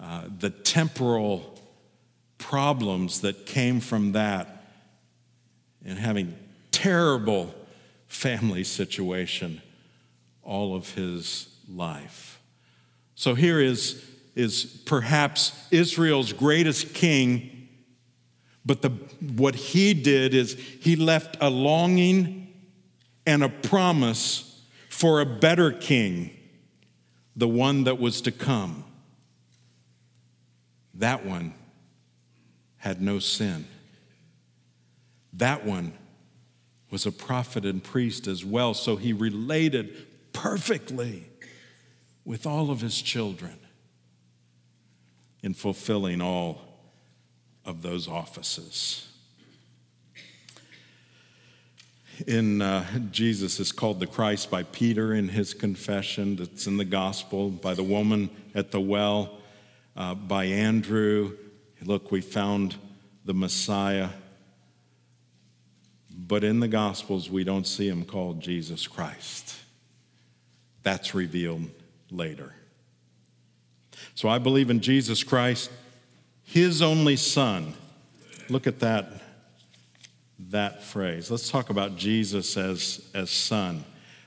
uh, 0.00 0.22
the 0.38 0.50
temporal 0.50 1.58
problems 2.38 3.22
that 3.22 3.44
came 3.46 3.80
from 3.80 4.12
that 4.12 4.66
and 5.84 5.98
having 5.98 6.36
terrible 6.70 7.52
family 8.06 8.62
situation 8.62 9.60
all 10.42 10.76
of 10.76 10.94
his 10.94 11.48
life. 11.68 12.40
So 13.16 13.34
here 13.34 13.58
is, 13.58 14.04
is 14.34 14.64
perhaps 14.64 15.52
Israel's 15.70 16.32
greatest 16.32 16.94
king, 16.94 17.68
but 18.66 18.82
the, 18.82 18.90
what 19.36 19.54
he 19.54 19.94
did 19.94 20.34
is 20.34 20.54
he 20.80 20.96
left 20.96 21.36
a 21.40 21.50
longing 21.50 22.52
and 23.26 23.44
a 23.44 23.48
promise 23.48 24.62
for 24.88 25.20
a 25.20 25.26
better 25.26 25.70
king, 25.70 26.30
the 27.36 27.48
one 27.48 27.84
that 27.84 27.98
was 27.98 28.20
to 28.22 28.32
come. 28.32 28.84
That 30.94 31.24
one 31.24 31.54
had 32.76 33.00
no 33.00 33.18
sin. 33.18 33.66
That 35.32 35.64
one 35.64 35.92
was 36.90 37.06
a 37.06 37.12
prophet 37.12 37.64
and 37.64 37.82
priest 37.82 38.26
as 38.26 38.44
well, 38.44 38.72
so 38.72 38.96
he 38.96 39.12
related 39.12 40.06
perfectly 40.32 41.26
with 42.24 42.46
all 42.46 42.70
of 42.70 42.80
his 42.80 43.02
children 43.02 43.58
in 45.44 45.54
fulfilling 45.54 46.20
all 46.20 46.60
of 47.64 47.82
those 47.82 48.08
offices 48.08 49.14
in 52.26 52.62
uh, 52.62 52.86
Jesus 53.10 53.60
is 53.60 53.72
called 53.72 54.00
the 54.00 54.06
Christ 54.06 54.50
by 54.50 54.62
Peter 54.62 55.14
in 55.14 55.28
his 55.28 55.54
confession 55.54 56.36
that's 56.36 56.66
in 56.66 56.76
the 56.76 56.84
gospel, 56.84 57.50
by 57.50 57.74
the 57.74 57.82
woman 57.82 58.30
at 58.54 58.70
the 58.70 58.80
well, 58.80 59.38
uh, 59.96 60.14
by 60.14 60.44
Andrew. 60.44 61.36
Look, 61.82 62.10
we 62.10 62.20
found 62.20 62.76
the 63.24 63.34
Messiah. 63.34 64.10
But 66.16 66.44
in 66.44 66.60
the 66.60 66.68
gospels, 66.68 67.28
we 67.28 67.44
don't 67.44 67.66
see 67.66 67.88
him 67.88 68.04
called 68.04 68.40
Jesus 68.40 68.86
Christ. 68.86 69.56
That's 70.82 71.14
revealed 71.14 71.70
later. 72.10 72.54
So 74.14 74.28
I 74.28 74.38
believe 74.38 74.70
in 74.70 74.80
Jesus 74.80 75.24
Christ, 75.24 75.70
his 76.44 76.82
only 76.82 77.16
Son. 77.16 77.74
Look 78.48 78.66
at 78.66 78.80
that 78.80 79.22
that 80.50 80.82
phrase. 80.82 81.30
Let's 81.30 81.48
talk 81.48 81.70
about 81.70 81.96
Jesus 81.96 82.56
as, 82.56 83.08
as 83.14 83.30
Son. 83.30 83.84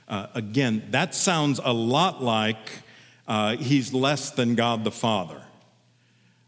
Uh, 0.08 0.26
again, 0.34 0.86
that 0.90 1.14
sounds 1.14 1.60
a 1.62 1.72
lot 1.72 2.22
like 2.22 2.82
uh, 3.26 3.56
he's 3.56 3.92
less 3.92 4.30
than 4.30 4.54
God 4.54 4.84
the 4.84 4.90
Father. 4.90 5.40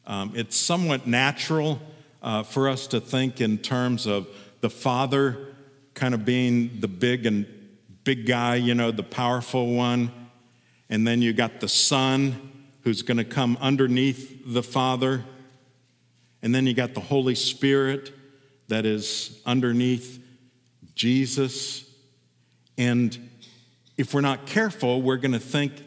Um, 0.07 0.33
it's 0.35 0.57
somewhat 0.57 1.07
natural 1.07 1.81
uh, 2.23 2.43
for 2.43 2.69
us 2.69 2.87
to 2.89 3.01
think 3.01 3.41
in 3.41 3.59
terms 3.59 4.07
of 4.07 4.27
the 4.61 4.71
Father 4.71 5.55
kind 5.95 6.15
of 6.15 6.25
being 6.25 6.81
the 6.81 6.89
big 6.89 7.27
and 7.27 7.47
big 8.05 8.27
guy, 8.27 8.57
you 8.57 8.75
know, 8.75 8.91
the 8.91 9.03
powerful 9.03 9.75
one, 9.75 10.11
and 10.89 11.07
then 11.07 11.23
you 11.23 11.33
got 11.33 11.61
the 11.61 11.69
Son 11.69 12.50
who's 12.83 13.03
going 13.03 13.19
to 13.19 13.25
come 13.25 13.59
underneath 13.61 14.43
the 14.47 14.63
Father, 14.63 15.25
and 16.43 16.55
then 16.55 16.67
you 16.67 16.75
got 16.75 16.95
the 16.95 17.01
Holy 17.01 17.35
Spirit 17.35 18.13
that 18.69 18.87
is 18.87 19.41
underneath 19.45 20.23
Jesus. 20.95 21.85
And 22.79 23.31
if 23.99 24.15
we're 24.15 24.23
not 24.23 24.47
careful, 24.47 25.03
we're 25.03 25.19
going 25.19 25.33
to 25.33 25.39
think 25.39 25.85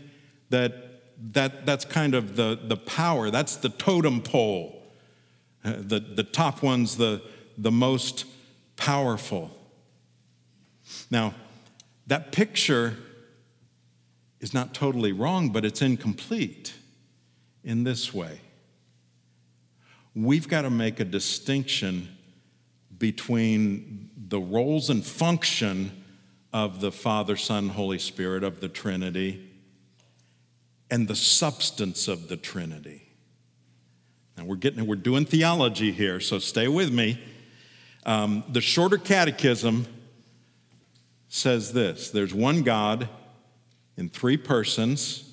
that, 0.49 1.01
that 1.33 1.65
that's 1.65 1.85
kind 1.85 2.13
of 2.13 2.35
the, 2.35 2.59
the 2.61 2.77
power, 2.77 3.31
that's 3.31 3.55
the 3.55 3.69
totem 3.69 4.21
pole. 4.21 4.83
Uh, 5.65 5.75
the, 5.77 5.99
the 5.99 6.23
top 6.23 6.61
one's 6.61 6.97
the, 6.97 7.21
the 7.57 7.71
most 7.71 8.25
powerful. 8.75 9.49
Now, 11.09 11.33
that 12.05 12.31
picture 12.31 12.97
is 14.41 14.53
not 14.53 14.73
totally 14.73 15.13
wrong, 15.13 15.49
but 15.49 15.63
it's 15.63 15.81
incomplete 15.81 16.73
in 17.63 17.83
this 17.83 18.13
way. 18.13 18.41
We've 20.15 20.47
got 20.47 20.61
to 20.63 20.69
make 20.69 20.99
a 20.99 21.05
distinction 21.05 22.09
between 22.97 24.11
the 24.15 24.39
roles 24.39 24.89
and 24.89 25.03
function 25.03 26.03
of 26.51 26.81
the 26.81 26.91
Father, 26.91 27.35
Son, 27.35 27.69
Holy 27.69 27.97
Spirit 27.97 28.43
of 28.43 28.59
the 28.59 28.69
Trinity 28.69 29.49
and 30.91 31.07
the 31.07 31.15
substance 31.15 32.07
of 32.07 32.27
the 32.27 32.37
Trinity. 32.37 33.09
Now 34.37 34.45
we're 34.45 34.55
getting 34.55 34.85
we're 34.85 34.95
doing 34.95 35.25
theology 35.25 35.91
here, 35.91 36.19
so 36.19 36.39
stay 36.39 36.67
with 36.67 36.91
me. 36.91 37.19
Um, 38.05 38.43
the 38.49 38.61
shorter 38.61 38.97
catechism 38.97 39.87
says 41.29 41.73
this 41.73 42.11
there's 42.11 42.33
one 42.33 42.61
God 42.61 43.09
in 43.97 44.09
three 44.09 44.37
persons, 44.37 45.32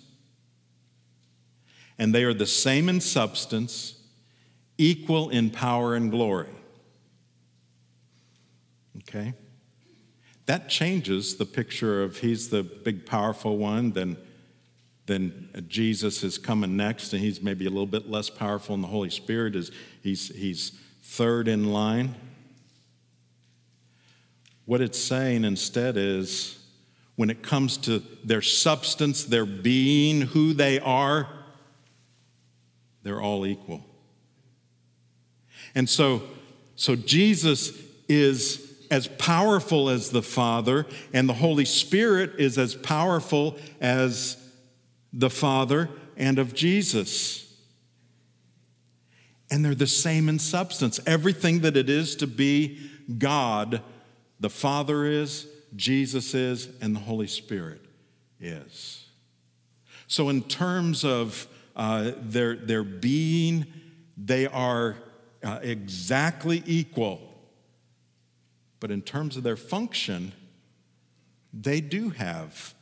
and 2.00 2.14
they 2.14 2.24
are 2.24 2.32
the 2.32 2.46
same 2.46 2.88
in 2.88 2.98
substance, 2.98 3.94
equal 4.78 5.28
in 5.28 5.50
power 5.50 5.94
and 5.94 6.10
glory. 6.10 6.48
Okay? 8.96 9.34
That 10.46 10.70
changes 10.70 11.36
the 11.36 11.44
picture 11.44 12.02
of 12.02 12.16
he's 12.16 12.48
the 12.48 12.62
big, 12.62 13.04
powerful 13.04 13.58
one, 13.58 13.92
then, 13.92 14.16
then 15.04 15.50
Jesus 15.68 16.24
is 16.24 16.38
coming 16.38 16.74
next, 16.74 17.12
and 17.12 17.20
he's 17.20 17.42
maybe 17.42 17.66
a 17.66 17.70
little 17.70 17.84
bit 17.84 18.08
less 18.10 18.30
powerful, 18.30 18.74
and 18.74 18.82
the 18.82 18.88
Holy 18.88 19.10
Spirit 19.10 19.54
is 19.54 19.70
he's, 20.02 20.34
he's 20.34 20.72
third 21.02 21.48
in 21.48 21.70
line. 21.70 22.14
What 24.64 24.80
it's 24.80 24.98
saying 24.98 25.44
instead 25.44 25.98
is 25.98 26.64
when 27.16 27.28
it 27.28 27.42
comes 27.42 27.76
to 27.76 28.02
their 28.24 28.40
substance, 28.40 29.24
their 29.24 29.44
being, 29.44 30.22
who 30.22 30.54
they 30.54 30.80
are, 30.80 31.28
they're 33.02 33.20
all 33.20 33.46
equal. 33.46 33.84
And 35.74 35.88
so, 35.88 36.22
so 36.76 36.96
Jesus 36.96 37.72
is 38.08 38.70
as 38.90 39.06
powerful 39.06 39.88
as 39.88 40.10
the 40.10 40.22
Father, 40.22 40.84
and 41.12 41.28
the 41.28 41.34
Holy 41.34 41.64
Spirit 41.64 42.32
is 42.38 42.58
as 42.58 42.74
powerful 42.74 43.56
as 43.80 44.36
the 45.12 45.30
Father 45.30 45.88
and 46.16 46.38
of 46.38 46.54
Jesus. 46.54 47.46
And 49.50 49.64
they're 49.64 49.74
the 49.74 49.86
same 49.86 50.28
in 50.28 50.38
substance. 50.38 50.98
Everything 51.06 51.60
that 51.60 51.76
it 51.76 51.88
is 51.88 52.16
to 52.16 52.26
be 52.26 52.90
God, 53.18 53.80
the 54.40 54.50
Father 54.50 55.04
is, 55.04 55.46
Jesus 55.76 56.34
is, 56.34 56.68
and 56.80 56.94
the 56.94 57.00
Holy 57.00 57.26
Spirit 57.26 57.80
is. 58.40 59.06
So, 60.08 60.28
in 60.28 60.42
terms 60.42 61.04
of 61.04 61.46
uh, 61.76 62.12
their, 62.16 62.56
their 62.56 62.84
being, 62.84 63.66
they 64.16 64.46
are 64.46 64.96
uh, 65.42 65.58
exactly 65.62 66.62
equal 66.66 67.30
But 68.80 68.90
in 68.90 69.02
terms 69.02 69.36
of 69.36 69.42
their 69.42 69.56
function, 69.56 70.32
they 71.52 71.80
do 71.80 72.10
have 72.10 72.74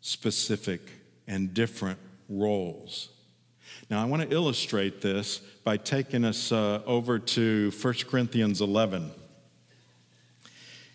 specific 0.00 0.80
and 1.26 1.54
different 1.54 2.00
roles. 2.28 3.10
Now, 3.88 4.02
I 4.02 4.04
want 4.06 4.22
to 4.22 4.34
illustrate 4.34 5.00
this 5.00 5.38
by 5.38 5.76
taking 5.76 6.24
us 6.24 6.50
uh, 6.50 6.82
over 6.84 7.18
to 7.18 7.70
1 7.70 7.94
Corinthians 8.08 8.60
11. 8.60 9.12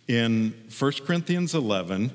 In 0.07 0.53
1 0.77 0.91
Corinthians 1.05 1.55
11, 1.55 2.11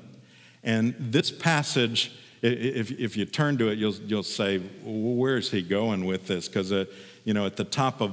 and 0.63 0.95
this 0.99 1.31
passage, 1.31 2.13
if, 2.43 2.91
if 2.93 3.17
you 3.17 3.27
turn 3.27 3.59
to 3.59 3.69
it, 3.69 3.79
you'll, 3.79 3.95
you'll 3.95 4.23
say, 4.23 4.59
where 4.83 5.37
is 5.37 5.51
he 5.51 5.63
going 5.63 6.07
with 6.07 6.27
this? 6.27 6.49
Because, 6.49 6.73
uh, 6.73 6.87
you 7.25 7.35
know, 7.35 7.47
at 7.47 7.57
the 7.57 7.65
top 7.65 8.01
of 8.01 8.13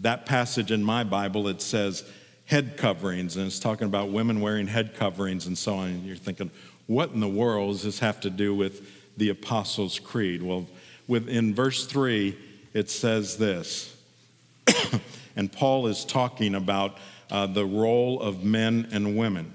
that 0.00 0.26
passage 0.26 0.72
in 0.72 0.82
my 0.82 1.04
Bible, 1.04 1.48
it 1.48 1.62
says 1.62 2.04
head 2.46 2.76
coverings, 2.76 3.36
and 3.36 3.46
it's 3.46 3.60
talking 3.60 3.86
about 3.86 4.10
women 4.10 4.40
wearing 4.40 4.66
head 4.66 4.94
coverings 4.94 5.46
and 5.46 5.56
so 5.56 5.76
on. 5.76 5.88
And 5.88 6.04
you're 6.04 6.16
thinking, 6.16 6.50
what 6.86 7.10
in 7.10 7.20
the 7.20 7.28
world 7.28 7.76
does 7.76 7.84
this 7.84 7.98
have 8.00 8.20
to 8.22 8.30
do 8.30 8.54
with 8.54 9.16
the 9.16 9.28
Apostles' 9.28 9.98
Creed? 9.98 10.42
Well, 10.42 10.66
in 11.08 11.54
verse 11.54 11.86
3, 11.86 12.36
it 12.74 12.90
says 12.90 13.36
this, 13.36 13.96
and 15.36 15.52
Paul 15.52 15.86
is 15.86 16.04
talking 16.04 16.54
about 16.54 16.98
uh, 17.30 17.46
the 17.46 17.64
role 17.64 18.20
of 18.20 18.42
men 18.42 18.88
and 18.92 19.16
women. 19.16 19.54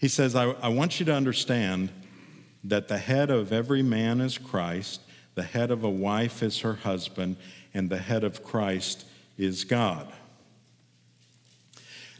He 0.00 0.08
says, 0.08 0.34
I, 0.34 0.52
I 0.62 0.68
want 0.68 0.98
you 0.98 1.04
to 1.06 1.14
understand 1.14 1.90
that 2.64 2.88
the 2.88 2.96
head 2.96 3.30
of 3.30 3.52
every 3.52 3.82
man 3.82 4.22
is 4.22 4.38
Christ, 4.38 5.02
the 5.34 5.42
head 5.42 5.70
of 5.70 5.84
a 5.84 5.90
wife 5.90 6.42
is 6.42 6.60
her 6.60 6.74
husband, 6.74 7.36
and 7.74 7.90
the 7.90 7.98
head 7.98 8.24
of 8.24 8.42
Christ 8.42 9.04
is 9.36 9.64
God. 9.64 10.10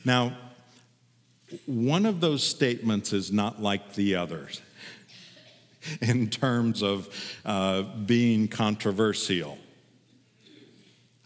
Now, 0.05 0.37
one 1.65 2.05
of 2.05 2.21
those 2.21 2.43
statements 2.43 3.15
is 3.15 3.33
not 3.33 3.63
like 3.63 3.95
the 3.95 4.15
others 4.15 4.61
in 6.03 6.29
terms 6.29 6.83
of 6.83 7.09
uh, 7.47 7.83
being 7.83 8.47
controversial. 8.47 9.57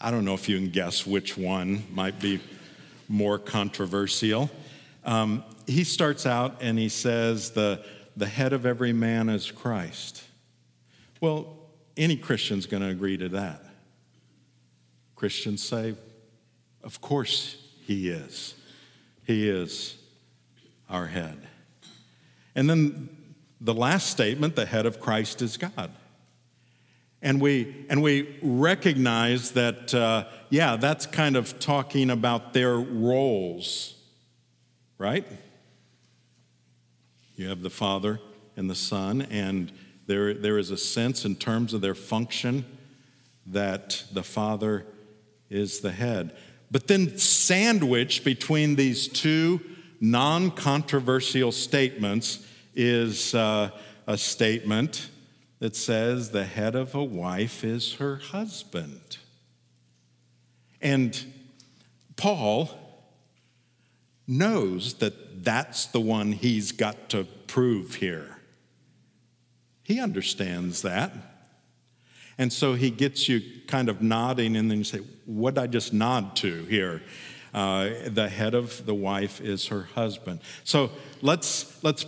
I 0.01 0.13
don't 0.13 0.25
know 0.25 0.35
if 0.35 0.49
you 0.49 0.57
can 0.57 0.71
guess 0.71 1.05
which 1.05 1.37
one 1.37 1.83
might 1.93 2.21
be 2.21 2.41
more 3.09 3.39
controversial. 3.41 4.51
Um, 5.05 5.45
he 5.67 5.85
starts 5.85 6.27
out 6.27 6.59
and 6.61 6.79
he 6.79 6.89
says, 6.89 7.51
the, 7.51 7.85
the 8.17 8.27
head 8.27 8.53
of 8.53 8.67
every 8.67 8.93
man 8.93 9.29
is 9.29 9.51
Christ. 9.51 10.25
Well, 11.21 11.57
any 11.97 12.17
Christian's 12.17 12.67
going 12.67 12.83
to 12.83 12.89
agree 12.89 13.17
to 13.17 13.29
that. 13.31 13.65
Christians 15.17 15.63
say, 15.63 15.95
of 16.83 17.01
course 17.01 17.57
he 17.87 18.09
is. 18.09 18.55
He 19.27 19.49
is 19.49 19.97
our 20.91 21.07
head. 21.07 21.39
And 22.55 22.69
then 22.69 23.09
the 23.61 23.75
last 23.75 24.11
statement 24.11 24.57
the 24.57 24.67
head 24.67 24.87
of 24.87 25.01
Christ 25.01 25.41
is 25.41 25.57
God. 25.57 25.91
And 27.23 27.41
we, 27.41 27.87
and 27.89 28.03
we 28.03 28.37
recognize 28.43 29.53
that, 29.53 29.95
uh, 29.95 30.27
yeah, 30.51 30.77
that's 30.77 31.07
kind 31.07 31.37
of 31.37 31.59
talking 31.59 32.11
about 32.11 32.53
their 32.53 32.77
roles, 32.77 33.95
right? 34.99 35.27
You 37.37 37.49
have 37.49 37.63
the 37.63 37.71
Father 37.71 38.21
and 38.57 38.71
the 38.71 38.75
Son, 38.75 39.23
and 39.23 39.73
there, 40.07 40.35
there 40.35 40.59
is 40.59 40.71
a 40.71 40.77
sense 40.77 41.25
in 41.25 41.37
terms 41.37 41.75
of 41.75 41.81
their 41.81 41.95
function 41.95 42.65
that 43.47 44.05
the 44.13 44.23
Father 44.23 44.87
is 45.51 45.81
the 45.81 45.93
head. 45.93 46.37
But 46.71 46.87
then, 46.87 47.19
sandwiched 47.19 48.25
between 48.25 48.77
these 48.77 49.09
two 49.09 49.61
non 50.01 50.51
controversial 50.51 51.53
statements 51.53 52.47
is 52.75 53.35
uh, 53.35 53.71
a 54.07 54.19
statement 54.19 55.09
that 55.59 55.77
says 55.77 56.31
the 56.31 56.45
head 56.45 56.75
of 56.75 56.95
a 56.95 57.05
wife 57.05 57.65
is 57.65 57.95
her 57.95 58.17
husband. 58.17 59.19
And 60.81 61.19
Paul 62.17 62.71
knows 64.27 64.95
that 64.95 65.45
that's 65.45 65.87
the 65.87 66.01
one 66.01 66.33
he's 66.33 66.73
got 66.73 67.11
to 67.11 67.25
prove 67.47 67.97
here. 67.97 68.39
He 69.83 70.01
understands 70.01 70.83
that. 70.83 71.13
And 72.39 72.53
so 72.53 72.75
he 72.75 72.91
gets 72.91 73.29
you 73.29 73.43
kind 73.69 73.89
of 73.89 74.03
nodding, 74.03 74.57
and 74.57 74.71
then 74.71 74.79
you 74.79 74.85
say, 74.85 75.01
What 75.25 75.55
did 75.55 75.61
I 75.63 75.67
just 75.67 75.93
nod 75.93 76.37
to 76.37 76.65
here? 76.65 77.03
Uh, 77.53 77.91
the 78.09 78.29
head 78.29 78.55
of 78.55 78.85
the 78.85 78.95
wife 78.95 79.41
is 79.41 79.69
her 79.69 79.83
husband. 79.95 80.41
So 80.65 80.91
let's, 81.23 81.83
let's 81.85 82.05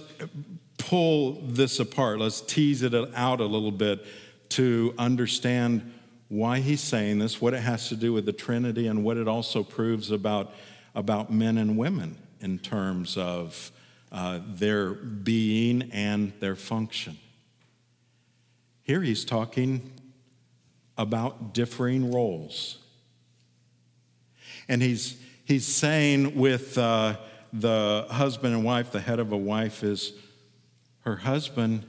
pull 0.79 1.40
this 1.42 1.79
apart. 1.79 2.18
Let's 2.18 2.40
tease 2.40 2.83
it 2.83 2.94
out 3.14 3.40
a 3.40 3.44
little 3.44 3.70
bit 3.70 4.05
to 4.50 4.92
understand 4.98 5.92
why 6.29 6.59
he's 6.59 6.81
saying 6.81 7.20
this, 7.20 7.40
what 7.40 7.55
it 7.55 7.61
has 7.61 7.88
to 7.90 7.96
do 7.96 8.12
with 8.12 8.26
the 8.26 8.33
Trinity, 8.33 8.88
and 8.88 9.05
what 9.05 9.16
it 9.16 9.29
also 9.29 9.62
proves 9.62 10.11
about, 10.11 10.52
about 10.96 11.30
men 11.30 11.59
and 11.59 11.76
women 11.76 12.16
in 12.40 12.59
terms 12.59 13.16
of 13.18 13.70
uh, 14.11 14.40
their 14.48 14.94
being 14.94 15.90
and 15.92 16.32
their 16.40 16.56
function. 16.56 17.18
Here 18.82 19.02
he's 19.02 19.24
talking 19.24 19.92
about 20.96 21.52
differing 21.52 22.12
roles. 22.12 22.78
And 24.68 24.82
he's, 24.82 25.20
he's 25.44 25.66
saying 25.66 26.35
with 26.35 26.78
uh, 26.78 27.18
the 27.52 28.06
husband 28.11 28.54
and 28.54 28.64
wife, 28.64 28.90
the 28.90 29.00
head 29.00 29.18
of 29.18 29.32
a 29.32 29.37
wife 29.37 29.85
is 29.85 30.14
her 31.00 31.16
husband. 31.16 31.85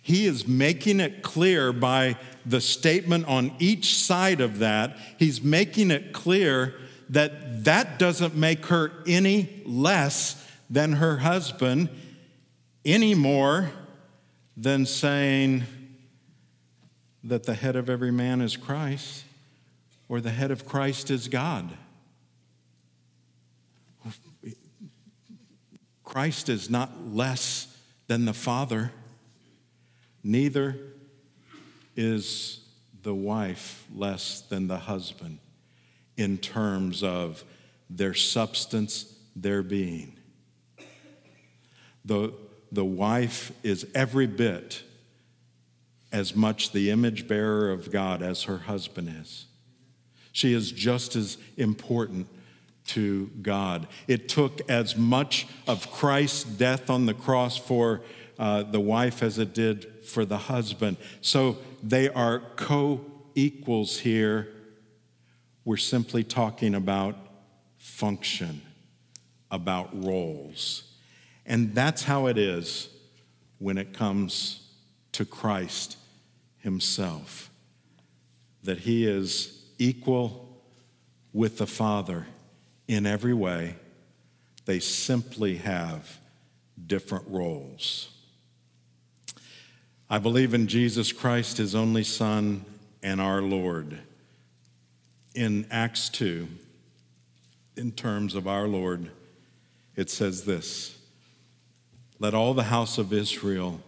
He 0.00 0.26
is 0.26 0.46
making 0.46 1.00
it 1.00 1.22
clear 1.22 1.72
by 1.72 2.16
the 2.44 2.60
statement 2.60 3.26
on 3.26 3.52
each 3.58 3.96
side 3.96 4.40
of 4.40 4.60
that, 4.60 4.96
he's 5.18 5.42
making 5.42 5.90
it 5.90 6.12
clear 6.12 6.76
that 7.10 7.64
that 7.64 7.98
doesn't 7.98 8.34
make 8.34 8.66
her 8.66 8.92
any 9.06 9.62
less 9.64 10.44
than 10.68 10.94
her 10.94 11.18
husband, 11.18 11.88
any 12.84 13.14
more 13.14 13.70
than 14.56 14.86
saying, 14.86 15.64
that 17.24 17.44
the 17.44 17.54
head 17.54 17.74
of 17.74 17.90
every 17.90 18.12
man 18.12 18.40
is 18.40 18.56
Christ 18.56 19.24
or 20.08 20.20
the 20.20 20.30
head 20.30 20.52
of 20.52 20.64
Christ 20.64 21.10
is 21.10 21.26
God. 21.26 21.68
Christ 26.04 26.48
is 26.48 26.70
not 26.70 26.90
less 27.12 27.76
than 28.06 28.24
the 28.24 28.32
Father, 28.32 28.92
neither 30.22 30.76
is 31.96 32.60
the 33.02 33.14
wife 33.14 33.84
less 33.92 34.40
than 34.42 34.68
the 34.68 34.78
husband 34.78 35.38
in 36.16 36.38
terms 36.38 37.02
of 37.02 37.44
their 37.88 38.14
substance, 38.14 39.14
their 39.34 39.62
being. 39.62 40.16
The, 42.04 42.32
the 42.72 42.84
wife 42.84 43.52
is 43.62 43.86
every 43.94 44.26
bit 44.26 44.82
as 46.12 46.34
much 46.34 46.72
the 46.72 46.90
image 46.90 47.28
bearer 47.28 47.70
of 47.70 47.90
God 47.90 48.22
as 48.22 48.44
her 48.44 48.58
husband 48.58 49.14
is. 49.20 49.46
She 50.32 50.52
is 50.52 50.70
just 50.70 51.16
as 51.16 51.36
important 51.56 52.28
to 52.88 53.30
God. 53.42 53.88
It 54.06 54.28
took 54.28 54.60
as 54.70 54.96
much 54.96 55.46
of 55.66 55.90
Christ's 55.90 56.44
death 56.44 56.88
on 56.88 57.06
the 57.06 57.14
cross 57.14 57.56
for 57.56 58.02
uh, 58.38 58.62
the 58.62 58.80
wife 58.80 59.22
as 59.22 59.38
it 59.38 59.54
did 59.54 60.04
for 60.04 60.24
the 60.24 60.38
husband. 60.38 60.96
So 61.20 61.58
they 61.82 62.08
are 62.08 62.40
co 62.56 63.00
equals 63.34 64.00
here. 64.00 64.48
We're 65.66 65.76
simply 65.76 66.22
talking 66.22 66.76
about 66.76 67.16
function, 67.76 68.62
about 69.50 69.90
roles. 70.04 70.84
And 71.44 71.74
that's 71.74 72.04
how 72.04 72.26
it 72.26 72.38
is 72.38 72.88
when 73.58 73.76
it 73.76 73.92
comes 73.92 74.62
to 75.10 75.24
Christ 75.24 75.96
Himself, 76.58 77.50
that 78.62 78.78
He 78.78 79.08
is 79.08 79.64
equal 79.76 80.62
with 81.32 81.58
the 81.58 81.66
Father 81.66 82.28
in 82.86 83.04
every 83.04 83.34
way. 83.34 83.74
They 84.66 84.78
simply 84.78 85.56
have 85.56 86.20
different 86.86 87.24
roles. 87.26 88.10
I 90.08 90.18
believe 90.18 90.54
in 90.54 90.68
Jesus 90.68 91.10
Christ, 91.10 91.56
His 91.56 91.74
only 91.74 92.04
Son 92.04 92.64
and 93.02 93.20
our 93.20 93.42
Lord. 93.42 93.98
In 95.36 95.66
Acts 95.70 96.08
2, 96.08 96.48
in 97.76 97.92
terms 97.92 98.34
of 98.34 98.48
our 98.48 98.66
Lord, 98.66 99.10
it 99.94 100.10
says 100.10 100.44
this 100.44 100.98
Let 102.18 102.34
all 102.34 102.54
the 102.54 102.64
house 102.64 102.98
of 102.98 103.12
Israel 103.12 103.80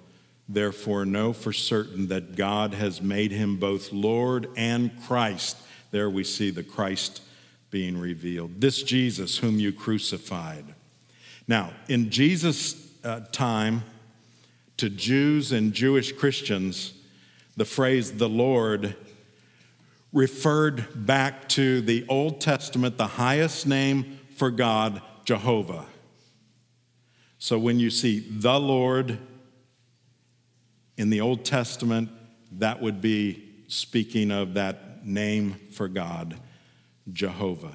Therefore, 0.48 1.04
know 1.04 1.34
for 1.34 1.52
certain 1.52 2.08
that 2.08 2.34
God 2.34 2.72
has 2.72 3.02
made 3.02 3.32
him 3.32 3.56
both 3.58 3.92
Lord 3.92 4.48
and 4.56 4.90
Christ. 5.02 5.58
There 5.90 6.08
we 6.08 6.24
see 6.24 6.50
the 6.50 6.62
Christ 6.62 7.20
being 7.70 7.98
revealed. 7.98 8.60
This 8.60 8.82
Jesus 8.82 9.36
whom 9.36 9.60
you 9.60 9.72
crucified. 9.72 10.64
Now, 11.46 11.72
in 11.88 12.08
Jesus' 12.08 12.90
uh, 13.04 13.20
time, 13.30 13.82
to 14.78 14.88
Jews 14.88 15.52
and 15.52 15.74
Jewish 15.74 16.12
Christians, 16.12 16.94
the 17.56 17.64
phrase 17.66 18.12
the 18.12 18.28
Lord 18.28 18.94
referred 20.12 21.06
back 21.06 21.48
to 21.50 21.80
the 21.80 22.06
Old 22.08 22.40
Testament, 22.40 22.96
the 22.96 23.06
highest 23.06 23.66
name 23.66 24.18
for 24.36 24.50
God, 24.50 25.02
Jehovah. 25.24 25.86
So 27.38 27.58
when 27.58 27.78
you 27.78 27.90
see 27.90 28.20
the 28.20 28.58
Lord 28.58 29.18
in 30.96 31.10
the 31.10 31.20
Old 31.20 31.44
Testament, 31.44 32.10
that 32.52 32.80
would 32.80 33.00
be 33.00 33.44
speaking 33.68 34.30
of 34.30 34.54
that 34.54 35.06
name 35.06 35.54
for 35.72 35.88
God, 35.88 36.36
Jehovah. 37.12 37.72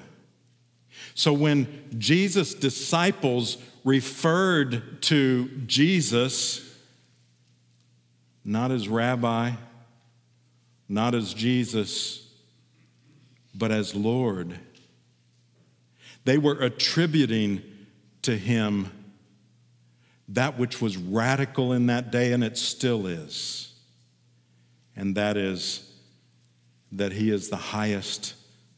So 1.14 1.32
when 1.32 1.86
Jesus' 1.96 2.54
disciples 2.54 3.58
referred 3.84 5.02
to 5.02 5.48
Jesus, 5.66 6.76
not 8.44 8.70
as 8.70 8.88
rabbi, 8.88 9.52
not 10.88 11.14
as 11.14 11.32
Jesus, 11.32 12.23
but 13.54 13.70
as 13.70 13.94
Lord, 13.94 14.58
they 16.24 16.38
were 16.38 16.54
attributing 16.54 17.62
to 18.22 18.36
him 18.36 18.90
that 20.28 20.58
which 20.58 20.80
was 20.80 20.96
radical 20.96 21.72
in 21.72 21.86
that 21.86 22.10
day, 22.10 22.32
and 22.32 22.42
it 22.42 22.56
still 22.56 23.06
is. 23.06 23.72
And 24.96 25.14
that 25.16 25.36
is 25.36 25.90
that 26.92 27.12
he 27.12 27.30
is 27.30 27.48
the 27.50 27.56
highest 27.56 28.34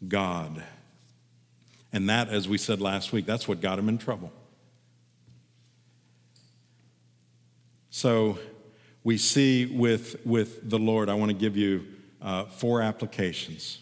God. 0.08 0.62
And 1.92 2.08
that, 2.08 2.28
as 2.28 2.48
we 2.48 2.58
said 2.58 2.80
last 2.80 3.12
week, 3.12 3.26
that's 3.26 3.46
what 3.46 3.60
got 3.60 3.78
him 3.78 3.88
in 3.88 3.98
trouble. 3.98 4.32
So 7.90 8.38
we 9.04 9.16
see 9.16 9.66
with, 9.66 10.26
with 10.26 10.68
the 10.68 10.78
Lord, 10.78 11.08
I 11.08 11.14
want 11.14 11.30
to 11.30 11.36
give 11.36 11.56
you 11.56 11.86
uh, 12.20 12.44
four 12.44 12.82
applications. 12.82 13.78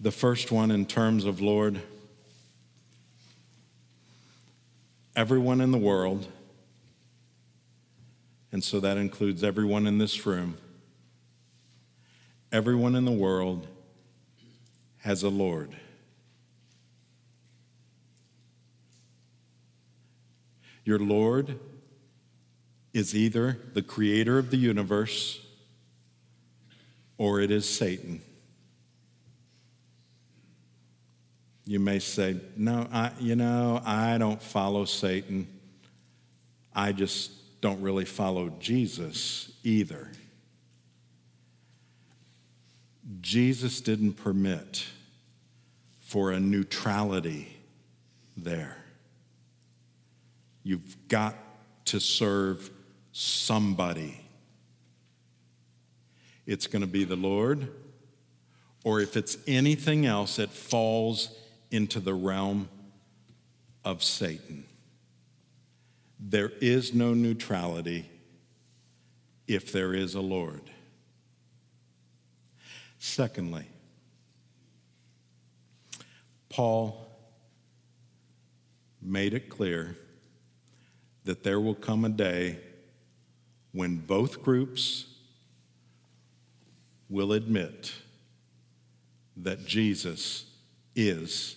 The 0.00 0.10
first 0.10 0.52
one, 0.52 0.70
in 0.70 0.86
terms 0.86 1.24
of 1.24 1.40
Lord, 1.40 1.80
everyone 5.16 5.60
in 5.60 5.70
the 5.70 5.78
world, 5.78 6.26
and 8.52 8.62
so 8.62 8.80
that 8.80 8.96
includes 8.96 9.42
everyone 9.42 9.86
in 9.86 9.98
this 9.98 10.26
room, 10.26 10.58
everyone 12.52 12.94
in 12.94 13.04
the 13.04 13.12
world 13.12 13.66
has 14.98 15.22
a 15.22 15.28
Lord. 15.28 15.74
Your 20.84 20.98
Lord 20.98 21.58
is 22.92 23.14
either 23.14 23.58
the 23.72 23.82
creator 23.82 24.38
of 24.38 24.50
the 24.50 24.56
universe 24.56 25.40
or 27.16 27.40
it 27.40 27.50
is 27.50 27.68
Satan. 27.68 28.20
You 31.66 31.80
may 31.80 31.98
say, 31.98 32.36
No, 32.56 32.86
I, 32.92 33.12
you 33.18 33.36
know, 33.36 33.80
I 33.84 34.18
don't 34.18 34.42
follow 34.42 34.84
Satan. 34.84 35.48
I 36.74 36.92
just 36.92 37.60
don't 37.60 37.80
really 37.80 38.04
follow 38.04 38.50
Jesus 38.60 39.52
either. 39.62 40.10
Jesus 43.20 43.80
didn't 43.80 44.14
permit 44.14 44.84
for 46.00 46.32
a 46.32 46.40
neutrality 46.40 47.56
there. 48.36 48.76
You've 50.62 51.08
got 51.08 51.36
to 51.86 52.00
serve 52.00 52.70
somebody. 53.12 54.20
It's 56.46 56.66
going 56.66 56.82
to 56.82 56.88
be 56.88 57.04
the 57.04 57.16
Lord, 57.16 57.68
or 58.84 59.00
if 59.00 59.16
it's 59.16 59.38
anything 59.46 60.04
else, 60.04 60.38
it 60.38 60.50
falls 60.50 61.34
into 61.74 61.98
the 61.98 62.14
realm 62.14 62.68
of 63.84 64.04
Satan. 64.04 64.64
There 66.20 66.52
is 66.60 66.94
no 66.94 67.14
neutrality 67.14 68.08
if 69.48 69.72
there 69.72 69.92
is 69.92 70.14
a 70.14 70.20
Lord. 70.20 70.60
Secondly, 73.00 73.66
Paul 76.48 77.08
made 79.02 79.34
it 79.34 79.48
clear 79.48 79.96
that 81.24 81.42
there 81.42 81.58
will 81.58 81.74
come 81.74 82.04
a 82.04 82.08
day 82.08 82.60
when 83.72 83.96
both 83.96 84.44
groups 84.44 85.06
will 87.10 87.32
admit 87.32 87.92
that 89.36 89.66
Jesus 89.66 90.44
is 90.94 91.56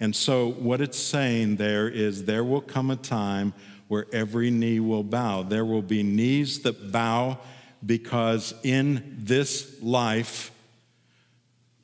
And 0.00 0.14
so, 0.14 0.50
what 0.52 0.80
it's 0.80 0.98
saying 0.98 1.56
there 1.56 1.88
is 1.88 2.24
there 2.24 2.44
will 2.44 2.60
come 2.60 2.90
a 2.90 2.96
time 2.96 3.52
where 3.88 4.06
every 4.12 4.50
knee 4.50 4.80
will 4.80 5.02
bow. 5.02 5.42
There 5.42 5.64
will 5.64 5.82
be 5.82 6.02
knees 6.02 6.60
that 6.60 6.92
bow 6.92 7.38
because 7.84 8.54
in 8.62 9.16
this 9.18 9.82
life, 9.82 10.52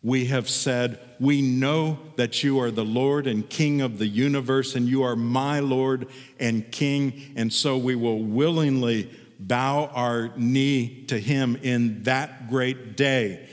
we 0.03 0.27
have 0.27 0.49
said, 0.51 1.01
We 1.19 1.41
know 1.41 1.99
that 2.17 2.45
you 2.45 2.61
are 2.61 2.71
the 2.71 2.85
Lord 2.85 3.27
and 3.27 3.49
King 3.49 3.81
of 3.81 3.99
the 3.99 4.07
universe, 4.07 4.77
and 4.77 4.87
you 4.87 5.03
are 5.03 5.17
my 5.17 5.61
Lord 5.61 6.09
and 6.39 6.71
King. 6.71 7.33
And 7.37 7.53
so 7.53 7.79
we 7.79 7.97
will 7.97 8.23
willingly 8.23 9.11
bow 9.41 9.87
our 9.87 10.31
knee 10.37 11.05
to 11.07 11.19
him 11.19 11.59
in 11.63 12.03
that 12.05 12.51
great 12.51 12.97
day. 12.97 13.49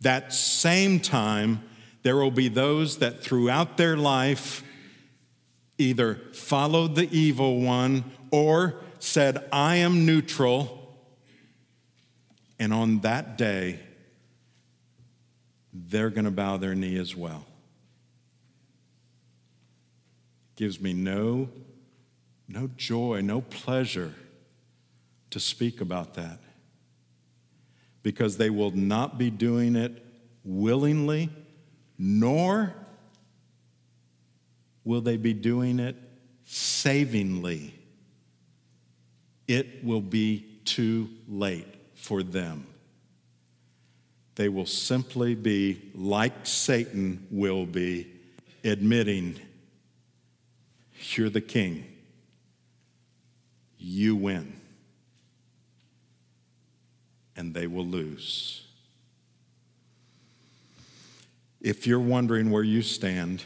That 0.00 0.32
same 0.32 0.98
time, 0.98 1.62
there 2.02 2.16
will 2.16 2.30
be 2.30 2.48
those 2.48 2.98
that 2.98 3.22
throughout 3.22 3.76
their 3.76 3.96
life 3.96 4.64
either 5.78 6.16
followed 6.32 6.94
the 6.94 7.08
evil 7.16 7.60
one 7.60 8.04
or 8.30 8.80
said, 8.98 9.48
I 9.52 9.76
am 9.76 10.04
neutral. 10.04 10.96
And 12.58 12.72
on 12.72 13.00
that 13.00 13.38
day, 13.38 13.80
they're 15.72 16.10
going 16.10 16.24
to 16.24 16.30
bow 16.30 16.56
their 16.56 16.74
knee 16.74 16.96
as 16.98 17.16
well. 17.16 17.46
Gives 20.56 20.80
me 20.80 20.92
no, 20.92 21.48
no 22.48 22.70
joy, 22.76 23.20
no 23.22 23.40
pleasure 23.40 24.14
to 25.30 25.40
speak 25.40 25.80
about 25.80 26.14
that 26.14 26.38
because 28.02 28.36
they 28.36 28.50
will 28.50 28.70
not 28.72 29.16
be 29.16 29.30
doing 29.30 29.76
it 29.76 30.04
willingly 30.44 31.30
nor 32.04 32.74
will 34.82 35.00
they 35.00 35.16
be 35.16 35.32
doing 35.32 35.78
it 35.78 35.94
savingly. 36.44 37.72
It 39.46 39.84
will 39.84 40.00
be 40.00 40.44
too 40.64 41.08
late 41.28 41.68
for 41.94 42.24
them. 42.24 42.66
They 44.34 44.48
will 44.48 44.66
simply 44.66 45.36
be 45.36 45.92
like 45.94 46.44
Satan 46.44 47.24
will 47.30 47.66
be, 47.66 48.08
admitting, 48.64 49.38
You're 51.14 51.30
the 51.30 51.40
king. 51.40 51.86
You 53.78 54.16
win. 54.16 54.54
And 57.36 57.54
they 57.54 57.68
will 57.68 57.86
lose. 57.86 58.66
If 61.62 61.86
you're 61.86 62.00
wondering 62.00 62.50
where 62.50 62.64
you 62.64 62.82
stand, 62.82 63.44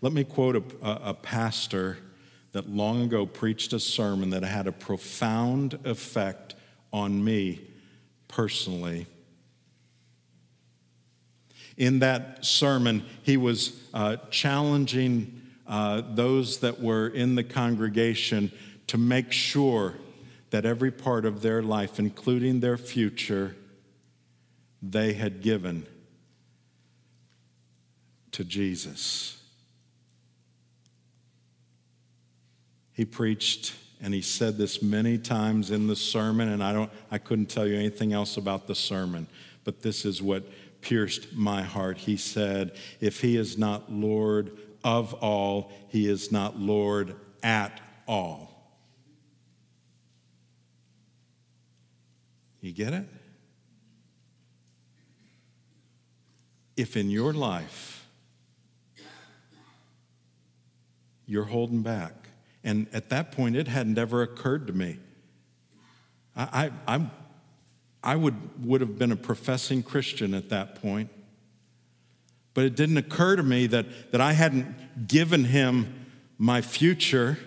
let 0.00 0.14
me 0.14 0.24
quote 0.24 0.56
a, 0.56 0.62
a, 0.82 1.00
a, 1.10 1.14
pastor 1.14 1.98
that 2.52 2.70
long 2.70 3.02
ago 3.02 3.26
preached 3.26 3.74
a 3.74 3.78
sermon 3.78 4.30
that 4.30 4.42
had 4.42 4.66
a 4.66 4.72
profound 4.72 5.78
effect 5.84 6.54
on 6.94 7.22
me 7.22 7.60
personally. 8.26 9.06
In 11.76 11.98
that 11.98 12.46
sermon, 12.46 13.04
he 13.22 13.36
was 13.36 13.78
uh, 13.92 14.16
challenging 14.30 15.42
uh, 15.66 16.00
those 16.14 16.60
that 16.60 16.80
were 16.80 17.08
in 17.08 17.34
the 17.34 17.44
congregation 17.44 18.50
to 18.86 18.96
make 18.96 19.30
sure 19.30 19.92
that 20.48 20.64
every 20.64 20.90
part 20.90 21.26
of 21.26 21.42
their 21.42 21.62
life, 21.62 21.98
including 21.98 22.60
their 22.60 22.78
future, 22.78 23.56
they 24.92 25.12
had 25.14 25.42
given 25.42 25.86
to 28.32 28.44
Jesus. 28.44 29.42
He 32.92 33.04
preached 33.04 33.74
and 34.00 34.12
he 34.12 34.20
said 34.20 34.58
this 34.58 34.82
many 34.82 35.16
times 35.16 35.70
in 35.70 35.86
the 35.86 35.96
sermon 35.96 36.50
and 36.50 36.62
I 36.62 36.72
don't 36.72 36.90
I 37.10 37.18
couldn't 37.18 37.46
tell 37.46 37.66
you 37.66 37.76
anything 37.76 38.12
else 38.12 38.36
about 38.36 38.66
the 38.66 38.74
sermon, 38.74 39.26
but 39.64 39.82
this 39.82 40.04
is 40.04 40.22
what 40.22 40.44
pierced 40.82 41.34
my 41.34 41.62
heart. 41.62 41.98
He 41.98 42.16
said, 42.16 42.76
"If 43.00 43.20
he 43.20 43.36
is 43.36 43.58
not 43.58 43.90
Lord 43.90 44.56
of 44.84 45.14
all, 45.14 45.72
he 45.88 46.08
is 46.08 46.30
not 46.30 46.58
Lord 46.58 47.16
at 47.42 47.80
all." 48.06 48.52
You 52.60 52.72
get 52.72 52.92
it? 52.92 53.06
If 56.76 56.96
in 56.96 57.10
your 57.10 57.32
life 57.32 58.06
you're 61.26 61.44
holding 61.44 61.82
back, 61.82 62.28
and 62.62 62.86
at 62.92 63.08
that 63.08 63.32
point 63.32 63.56
it 63.56 63.68
hadn't 63.68 63.98
ever 63.98 64.22
occurred 64.22 64.66
to 64.66 64.72
me. 64.72 64.98
I, 66.36 66.70
I, 66.86 67.00
I, 68.02 68.16
would, 68.16 68.64
would 68.64 68.80
have 68.82 68.98
been 68.98 69.10
a 69.10 69.16
professing 69.16 69.82
Christian 69.82 70.34
at 70.34 70.50
that 70.50 70.80
point. 70.82 71.10
But 72.52 72.64
it 72.64 72.76
didn't 72.76 72.98
occur 72.98 73.36
to 73.36 73.42
me 73.42 73.66
that, 73.68 74.12
that 74.12 74.20
I 74.20 74.32
hadn't 74.32 75.08
given 75.08 75.44
him 75.44 76.06
my 76.38 76.60
future. 76.60 77.38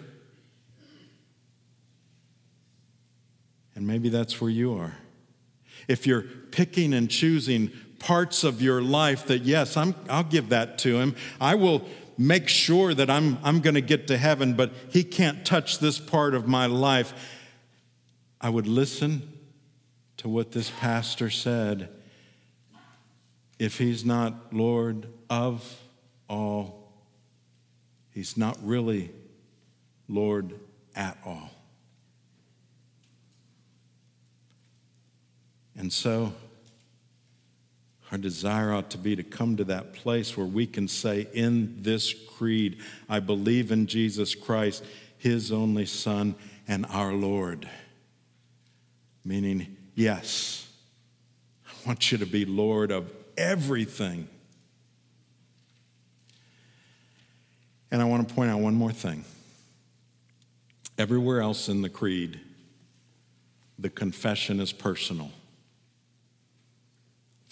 And 3.76 3.86
maybe 3.86 4.10
that's 4.10 4.42
where 4.42 4.50
you 4.50 4.76
are 4.76 4.98
if 5.88 6.06
you're 6.06 6.22
picking 6.22 6.94
and 6.94 7.10
choosing 7.10 7.72
parts 8.00 8.44
of 8.44 8.62
your 8.62 8.82
life 8.82 9.28
that, 9.28 9.44
yes, 9.44 9.78
I'm, 9.78 9.94
I'll 10.10 10.24
give 10.24 10.50
that 10.50 10.78
to 10.80 11.00
him. 11.00 11.16
I 11.40 11.56
will 11.56 11.86
make 12.18 12.48
sure 12.48 12.94
that 12.94 13.10
I'm, 13.10 13.38
I'm 13.44 13.62
going 13.62 13.76
to 13.76 13.82
get 13.82 14.08
to 14.08 14.18
heaven, 14.18 14.54
but 14.54 14.72
he 14.90 15.04
can't 15.04 15.46
touch 15.46 15.80
this 15.80 16.00
part 16.00 16.34
of 16.34 16.48
my 16.48 16.66
life. 16.66 17.14
I 18.42 18.50
would 18.50 18.68
listen 18.68 19.22
to 20.18 20.28
what 20.28 20.52
this 20.52 20.70
pastor 20.80 21.30
said. 21.30 21.90
If 23.58 23.78
he's 23.78 24.06
not 24.06 24.54
Lord 24.54 25.08
of 25.30 25.82
all, 26.30 26.92
he's 28.12 28.38
not 28.38 28.58
really 28.62 29.12
Lord 30.08 30.54
at 30.96 31.18
all. 31.26 31.52
And 35.78 35.94
so, 35.94 36.34
our 38.12 38.18
desire 38.18 38.74
ought 38.74 38.90
to 38.92 38.98
be 38.98 39.16
to 39.16 39.24
come 39.24 39.58
to 39.58 39.64
that 39.66 39.94
place 39.94 40.36
where 40.36 40.46
we 40.46 40.66
can 40.66 40.88
say, 40.88 41.28
in 41.34 41.82
this 41.82 42.14
creed, 42.14 42.80
I 43.08 43.20
believe 43.20 43.72
in 43.72 43.86
Jesus 43.86 44.34
Christ, 44.34 44.84
his 45.18 45.52
only 45.52 45.86
Son, 45.86 46.36
and 46.68 46.86
our 46.88 47.14
Lord. 47.14 47.70
Meaning, 49.24 49.78
yes, 49.94 50.68
I 51.68 51.88
want 51.88 52.12
you 52.12 52.18
to 52.18 52.26
be 52.26 52.46
Lord 52.46 52.92
of 52.92 53.12
everything. 53.38 54.28
And 57.92 58.02
I 58.02 58.06
want 58.06 58.28
to 58.28 58.34
point 58.34 58.50
out 58.50 58.60
one 58.60 58.76
more 58.76 58.92
thing. 58.92 59.26
Everywhere 60.98 61.42
else 61.42 61.70
in 61.70 61.82
the 61.82 61.90
creed, 61.90 62.40
the 63.78 63.90
confession 63.90 64.60
is 64.60 64.74
personal. 64.74 65.32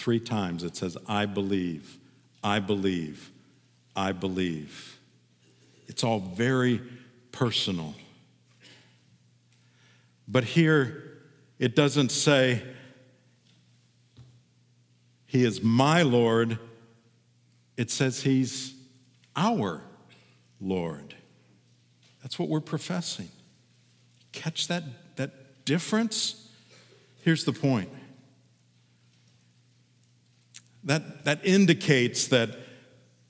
Three 0.08 0.22
times 0.22 0.64
it 0.64 0.78
says, 0.78 0.96
I 1.06 1.26
believe, 1.26 1.98
I 2.42 2.60
believe, 2.60 3.30
I 3.94 4.14
believe. 4.14 5.00
It's 5.88 6.02
all 6.02 6.22
very 6.22 6.82
personal. 7.34 7.94
But 10.26 10.46
here 10.46 11.20
it 11.60 11.76
doesn't 11.76 12.14
say, 12.14 12.64
He 15.26 15.44
is 15.44 15.62
my 15.62 16.04
Lord. 16.04 16.58
It 17.76 17.92
says 17.92 18.22
He's 18.22 18.76
our 19.36 19.82
Lord. 20.62 21.16
That's 22.24 22.40
what 22.40 22.48
we're 22.48 22.62
professing. 22.62 23.28
Catch 24.32 24.70
that, 24.70 24.84
that 25.18 25.66
difference? 25.66 26.48
Here's 27.24 27.44
the 27.44 27.52
point 27.52 27.90
that, 30.88 31.26
that 31.26 31.46
indicates 31.46 32.28
that 32.30 32.50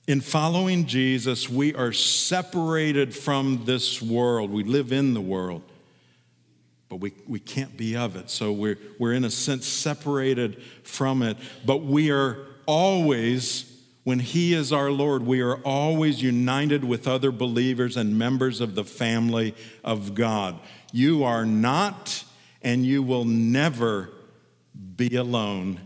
in 0.06 0.20
following 0.20 0.86
Jesus, 0.86 1.50
we 1.50 1.74
are 1.74 1.92
separated 1.92 3.14
from 3.14 3.64
this 3.64 4.00
world. 4.00 4.50
We 4.50 4.62
live 4.62 4.92
in 4.92 5.12
the 5.12 5.20
world, 5.20 5.62
but 6.88 6.96
we, 6.96 7.12
we 7.26 7.40
can't 7.40 7.76
be 7.76 7.96
of 7.96 8.14
it. 8.14 8.30
So 8.30 8.52
we're, 8.52 8.78
we're, 8.98 9.12
in 9.12 9.24
a 9.24 9.30
sense, 9.30 9.66
separated 9.66 10.62
from 10.84 11.20
it. 11.22 11.36
But 11.66 11.78
we 11.78 12.12
are 12.12 12.38
always, 12.64 13.70
when 14.04 14.20
He 14.20 14.54
is 14.54 14.72
our 14.72 14.92
Lord, 14.92 15.26
we 15.26 15.40
are 15.40 15.56
always 15.56 16.22
united 16.22 16.84
with 16.84 17.08
other 17.08 17.32
believers 17.32 17.96
and 17.96 18.16
members 18.16 18.60
of 18.60 18.76
the 18.76 18.84
family 18.84 19.54
of 19.82 20.14
God. 20.14 20.60
You 20.92 21.24
are 21.24 21.44
not, 21.44 22.22
and 22.62 22.86
you 22.86 23.02
will 23.02 23.24
never 23.24 24.10
be 24.96 25.16
alone 25.16 25.80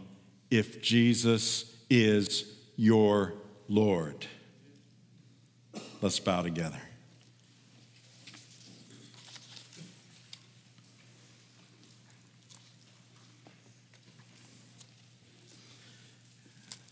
if 0.52 0.82
Jesus 0.82 1.74
is 1.88 2.44
your 2.76 3.32
Lord. 3.70 4.26
Let's 6.02 6.20
bow 6.20 6.42
together. 6.42 6.76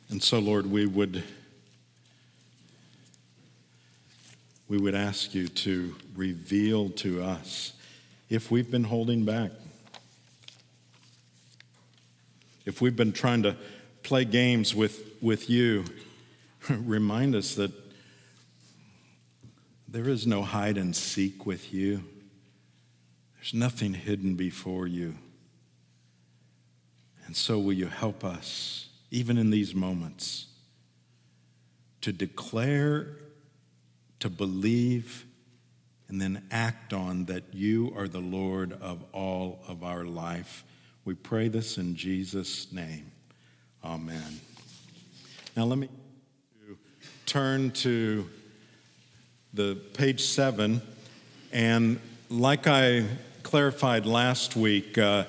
And 0.08 0.22
so, 0.22 0.38
Lord, 0.38 0.64
we 0.64 0.86
would, 0.86 1.22
we 4.68 4.78
would 4.78 4.94
ask 4.94 5.34
you 5.34 5.48
to 5.48 5.94
reveal 6.16 6.88
to 6.88 7.22
us 7.22 7.74
if 8.30 8.50
we've 8.50 8.70
been 8.70 8.84
holding 8.84 9.26
back 9.26 9.50
if 12.70 12.80
we've 12.80 12.94
been 12.94 13.12
trying 13.12 13.42
to 13.42 13.56
play 14.04 14.24
games 14.24 14.76
with, 14.76 15.02
with 15.20 15.50
you, 15.50 15.84
remind 16.70 17.34
us 17.34 17.56
that 17.56 17.72
there 19.88 20.08
is 20.08 20.24
no 20.24 20.42
hide 20.42 20.78
and 20.78 20.94
seek 20.94 21.44
with 21.46 21.74
you. 21.74 22.04
There's 23.34 23.52
nothing 23.52 23.92
hidden 23.92 24.36
before 24.36 24.86
you. 24.86 25.16
And 27.26 27.36
so, 27.36 27.58
will 27.58 27.72
you 27.72 27.88
help 27.88 28.24
us, 28.24 28.88
even 29.10 29.36
in 29.36 29.50
these 29.50 29.74
moments, 29.74 30.46
to 32.02 32.12
declare, 32.12 33.08
to 34.20 34.30
believe, 34.30 35.26
and 36.06 36.22
then 36.22 36.44
act 36.52 36.92
on 36.92 37.24
that 37.24 37.52
you 37.52 37.92
are 37.96 38.06
the 38.06 38.20
Lord 38.20 38.72
of 38.80 39.02
all 39.12 39.58
of 39.66 39.82
our 39.82 40.04
life? 40.04 40.62
We 41.04 41.14
pray 41.14 41.48
this 41.48 41.78
in 41.78 41.96
Jesus' 41.96 42.70
name. 42.72 43.10
Amen. 43.82 44.40
Now, 45.56 45.64
let 45.64 45.78
me 45.78 45.88
turn 47.24 47.70
to 47.70 48.28
the 49.54 49.76
page 49.94 50.22
seven. 50.22 50.82
And 51.52 51.98
like 52.28 52.66
I 52.66 53.06
clarified 53.42 54.04
last 54.04 54.56
week, 54.56 54.98
uh, 54.98 55.24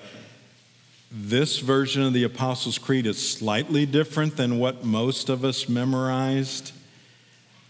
this 1.10 1.60
version 1.60 2.04
of 2.04 2.14
the 2.14 2.24
Apostles' 2.24 2.78
Creed 2.78 3.06
is 3.06 3.26
slightly 3.26 3.86
different 3.86 4.36
than 4.36 4.60
what 4.60 4.84
most 4.84 5.30
of 5.30 5.46
us 5.46 5.70
memorized. 5.70 6.74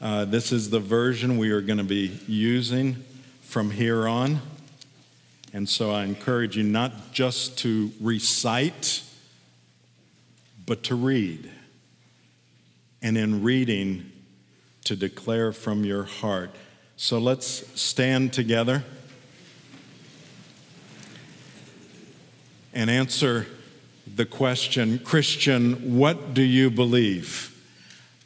Uh, 0.02 0.26
this 0.26 0.52
is 0.52 0.72
the 0.72 0.80
version 0.80 1.38
we 1.38 1.52
are 1.52 1.62
going 1.62 1.78
to 1.78 1.84
be 1.84 2.20
using 2.28 2.96
from 3.42 3.70
here 3.70 4.08
on. 4.08 4.42
And 5.54 5.68
so 5.68 5.92
I 5.92 6.04
encourage 6.04 6.58
you 6.58 6.64
not 6.64 7.12
just 7.12 7.58
to 7.60 7.92
recite, 8.00 9.04
but 10.66 10.84
to 10.84 10.96
read. 10.96 11.52
And 13.02 13.18
in 13.18 13.44
reading, 13.44 14.12
to 14.86 14.96
declare 14.96 15.52
from 15.52 15.84
your 15.84 16.04
heart. 16.04 16.52
So 16.98 17.18
let's 17.18 17.80
stand 17.80 18.34
together 18.34 18.84
and 22.74 22.90
answer 22.90 23.48
the 24.16 24.26
question 24.26 25.00
Christian, 25.00 25.98
what 25.98 26.34
do 26.34 26.42
you 26.42 26.70
believe? 26.70 27.48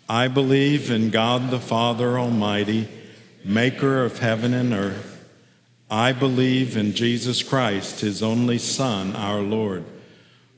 I 0.08 0.28
believe 0.28 0.92
in 0.92 1.10
God 1.10 1.50
the 1.50 1.60
Father 1.60 2.20
Almighty, 2.20 2.88
maker 3.44 4.04
of 4.04 4.20
heaven 4.20 4.54
and 4.54 4.74
earth. 4.74 5.15
I 5.90 6.14
believe 6.14 6.76
in 6.76 6.94
Jesus 6.94 7.44
Christ, 7.44 8.00
his 8.00 8.24
only 8.24 8.58
Son, 8.58 9.16
our 9.16 9.42
Lord, 9.42 9.86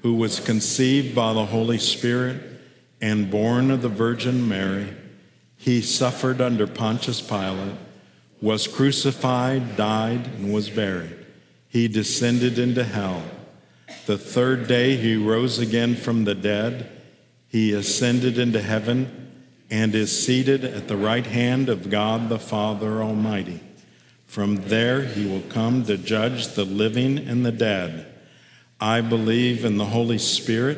who 0.02 0.14
was 0.14 0.40
conceived 0.40 1.14
by 1.14 1.34
the 1.34 1.46
Holy 1.46 1.78
Spirit 1.78 2.42
and 3.02 3.30
born 3.30 3.70
of 3.70 3.82
the 3.82 3.90
Virgin 3.90 4.48
Mary. 4.48 4.94
He 5.58 5.82
suffered 5.82 6.40
under 6.40 6.66
Pontius 6.66 7.20
Pilate, 7.20 7.76
was 8.42 8.68
crucified, 8.68 9.76
died, 9.76 10.28
and 10.28 10.54
was 10.54 10.70
buried. 10.70 11.26
He 11.68 11.88
descended 11.88 12.58
into 12.58 12.84
hell. 12.84 13.24
The 14.06 14.18
third 14.18 14.68
day 14.68 14.96
he 14.96 15.18
rose 15.18 15.60
again 15.60 15.96
from 15.96 16.24
the 16.24 16.36
dead. 16.36 16.90
He 17.50 17.74
ascended 17.74 18.38
into 18.38 18.62
heaven 18.62 19.32
and 19.70 19.94
is 19.94 20.26
seated 20.26 20.64
at 20.64 20.88
the 20.88 20.96
right 20.96 21.26
hand 21.26 21.68
of 21.68 21.90
God 21.90 22.30
the 22.30 22.40
Father 22.40 23.02
Almighty. 23.04 23.62
From 24.28 24.58
there 24.68 25.02
he 25.02 25.26
will 25.26 25.42
come 25.50 25.86
to 25.86 25.98
judge 25.98 26.50
the 26.50 26.66
living 26.66 27.18
and 27.18 27.46
the 27.46 27.52
dead. 27.52 28.06
I 28.80 29.02
believe 29.02 29.66
in 29.66 29.78
the 29.78 29.86
Holy 29.86 30.20
Spirit, 30.20 30.78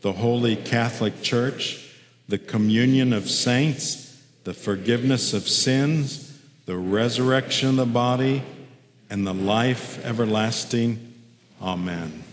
the 0.00 0.12
holy 0.12 0.56
Catholic 0.56 1.22
Church, 1.22 1.86
the 2.28 2.38
communion 2.38 3.12
of 3.12 3.30
saints, 3.30 4.20
the 4.44 4.54
forgiveness 4.54 5.32
of 5.32 5.48
sins, 5.48 6.38
the 6.66 6.76
resurrection 6.76 7.68
of 7.68 7.76
the 7.76 7.86
body, 7.86 8.42
and 9.10 9.26
the 9.26 9.34
life 9.34 10.04
everlasting. 10.04 11.14
Amen. 11.60 12.24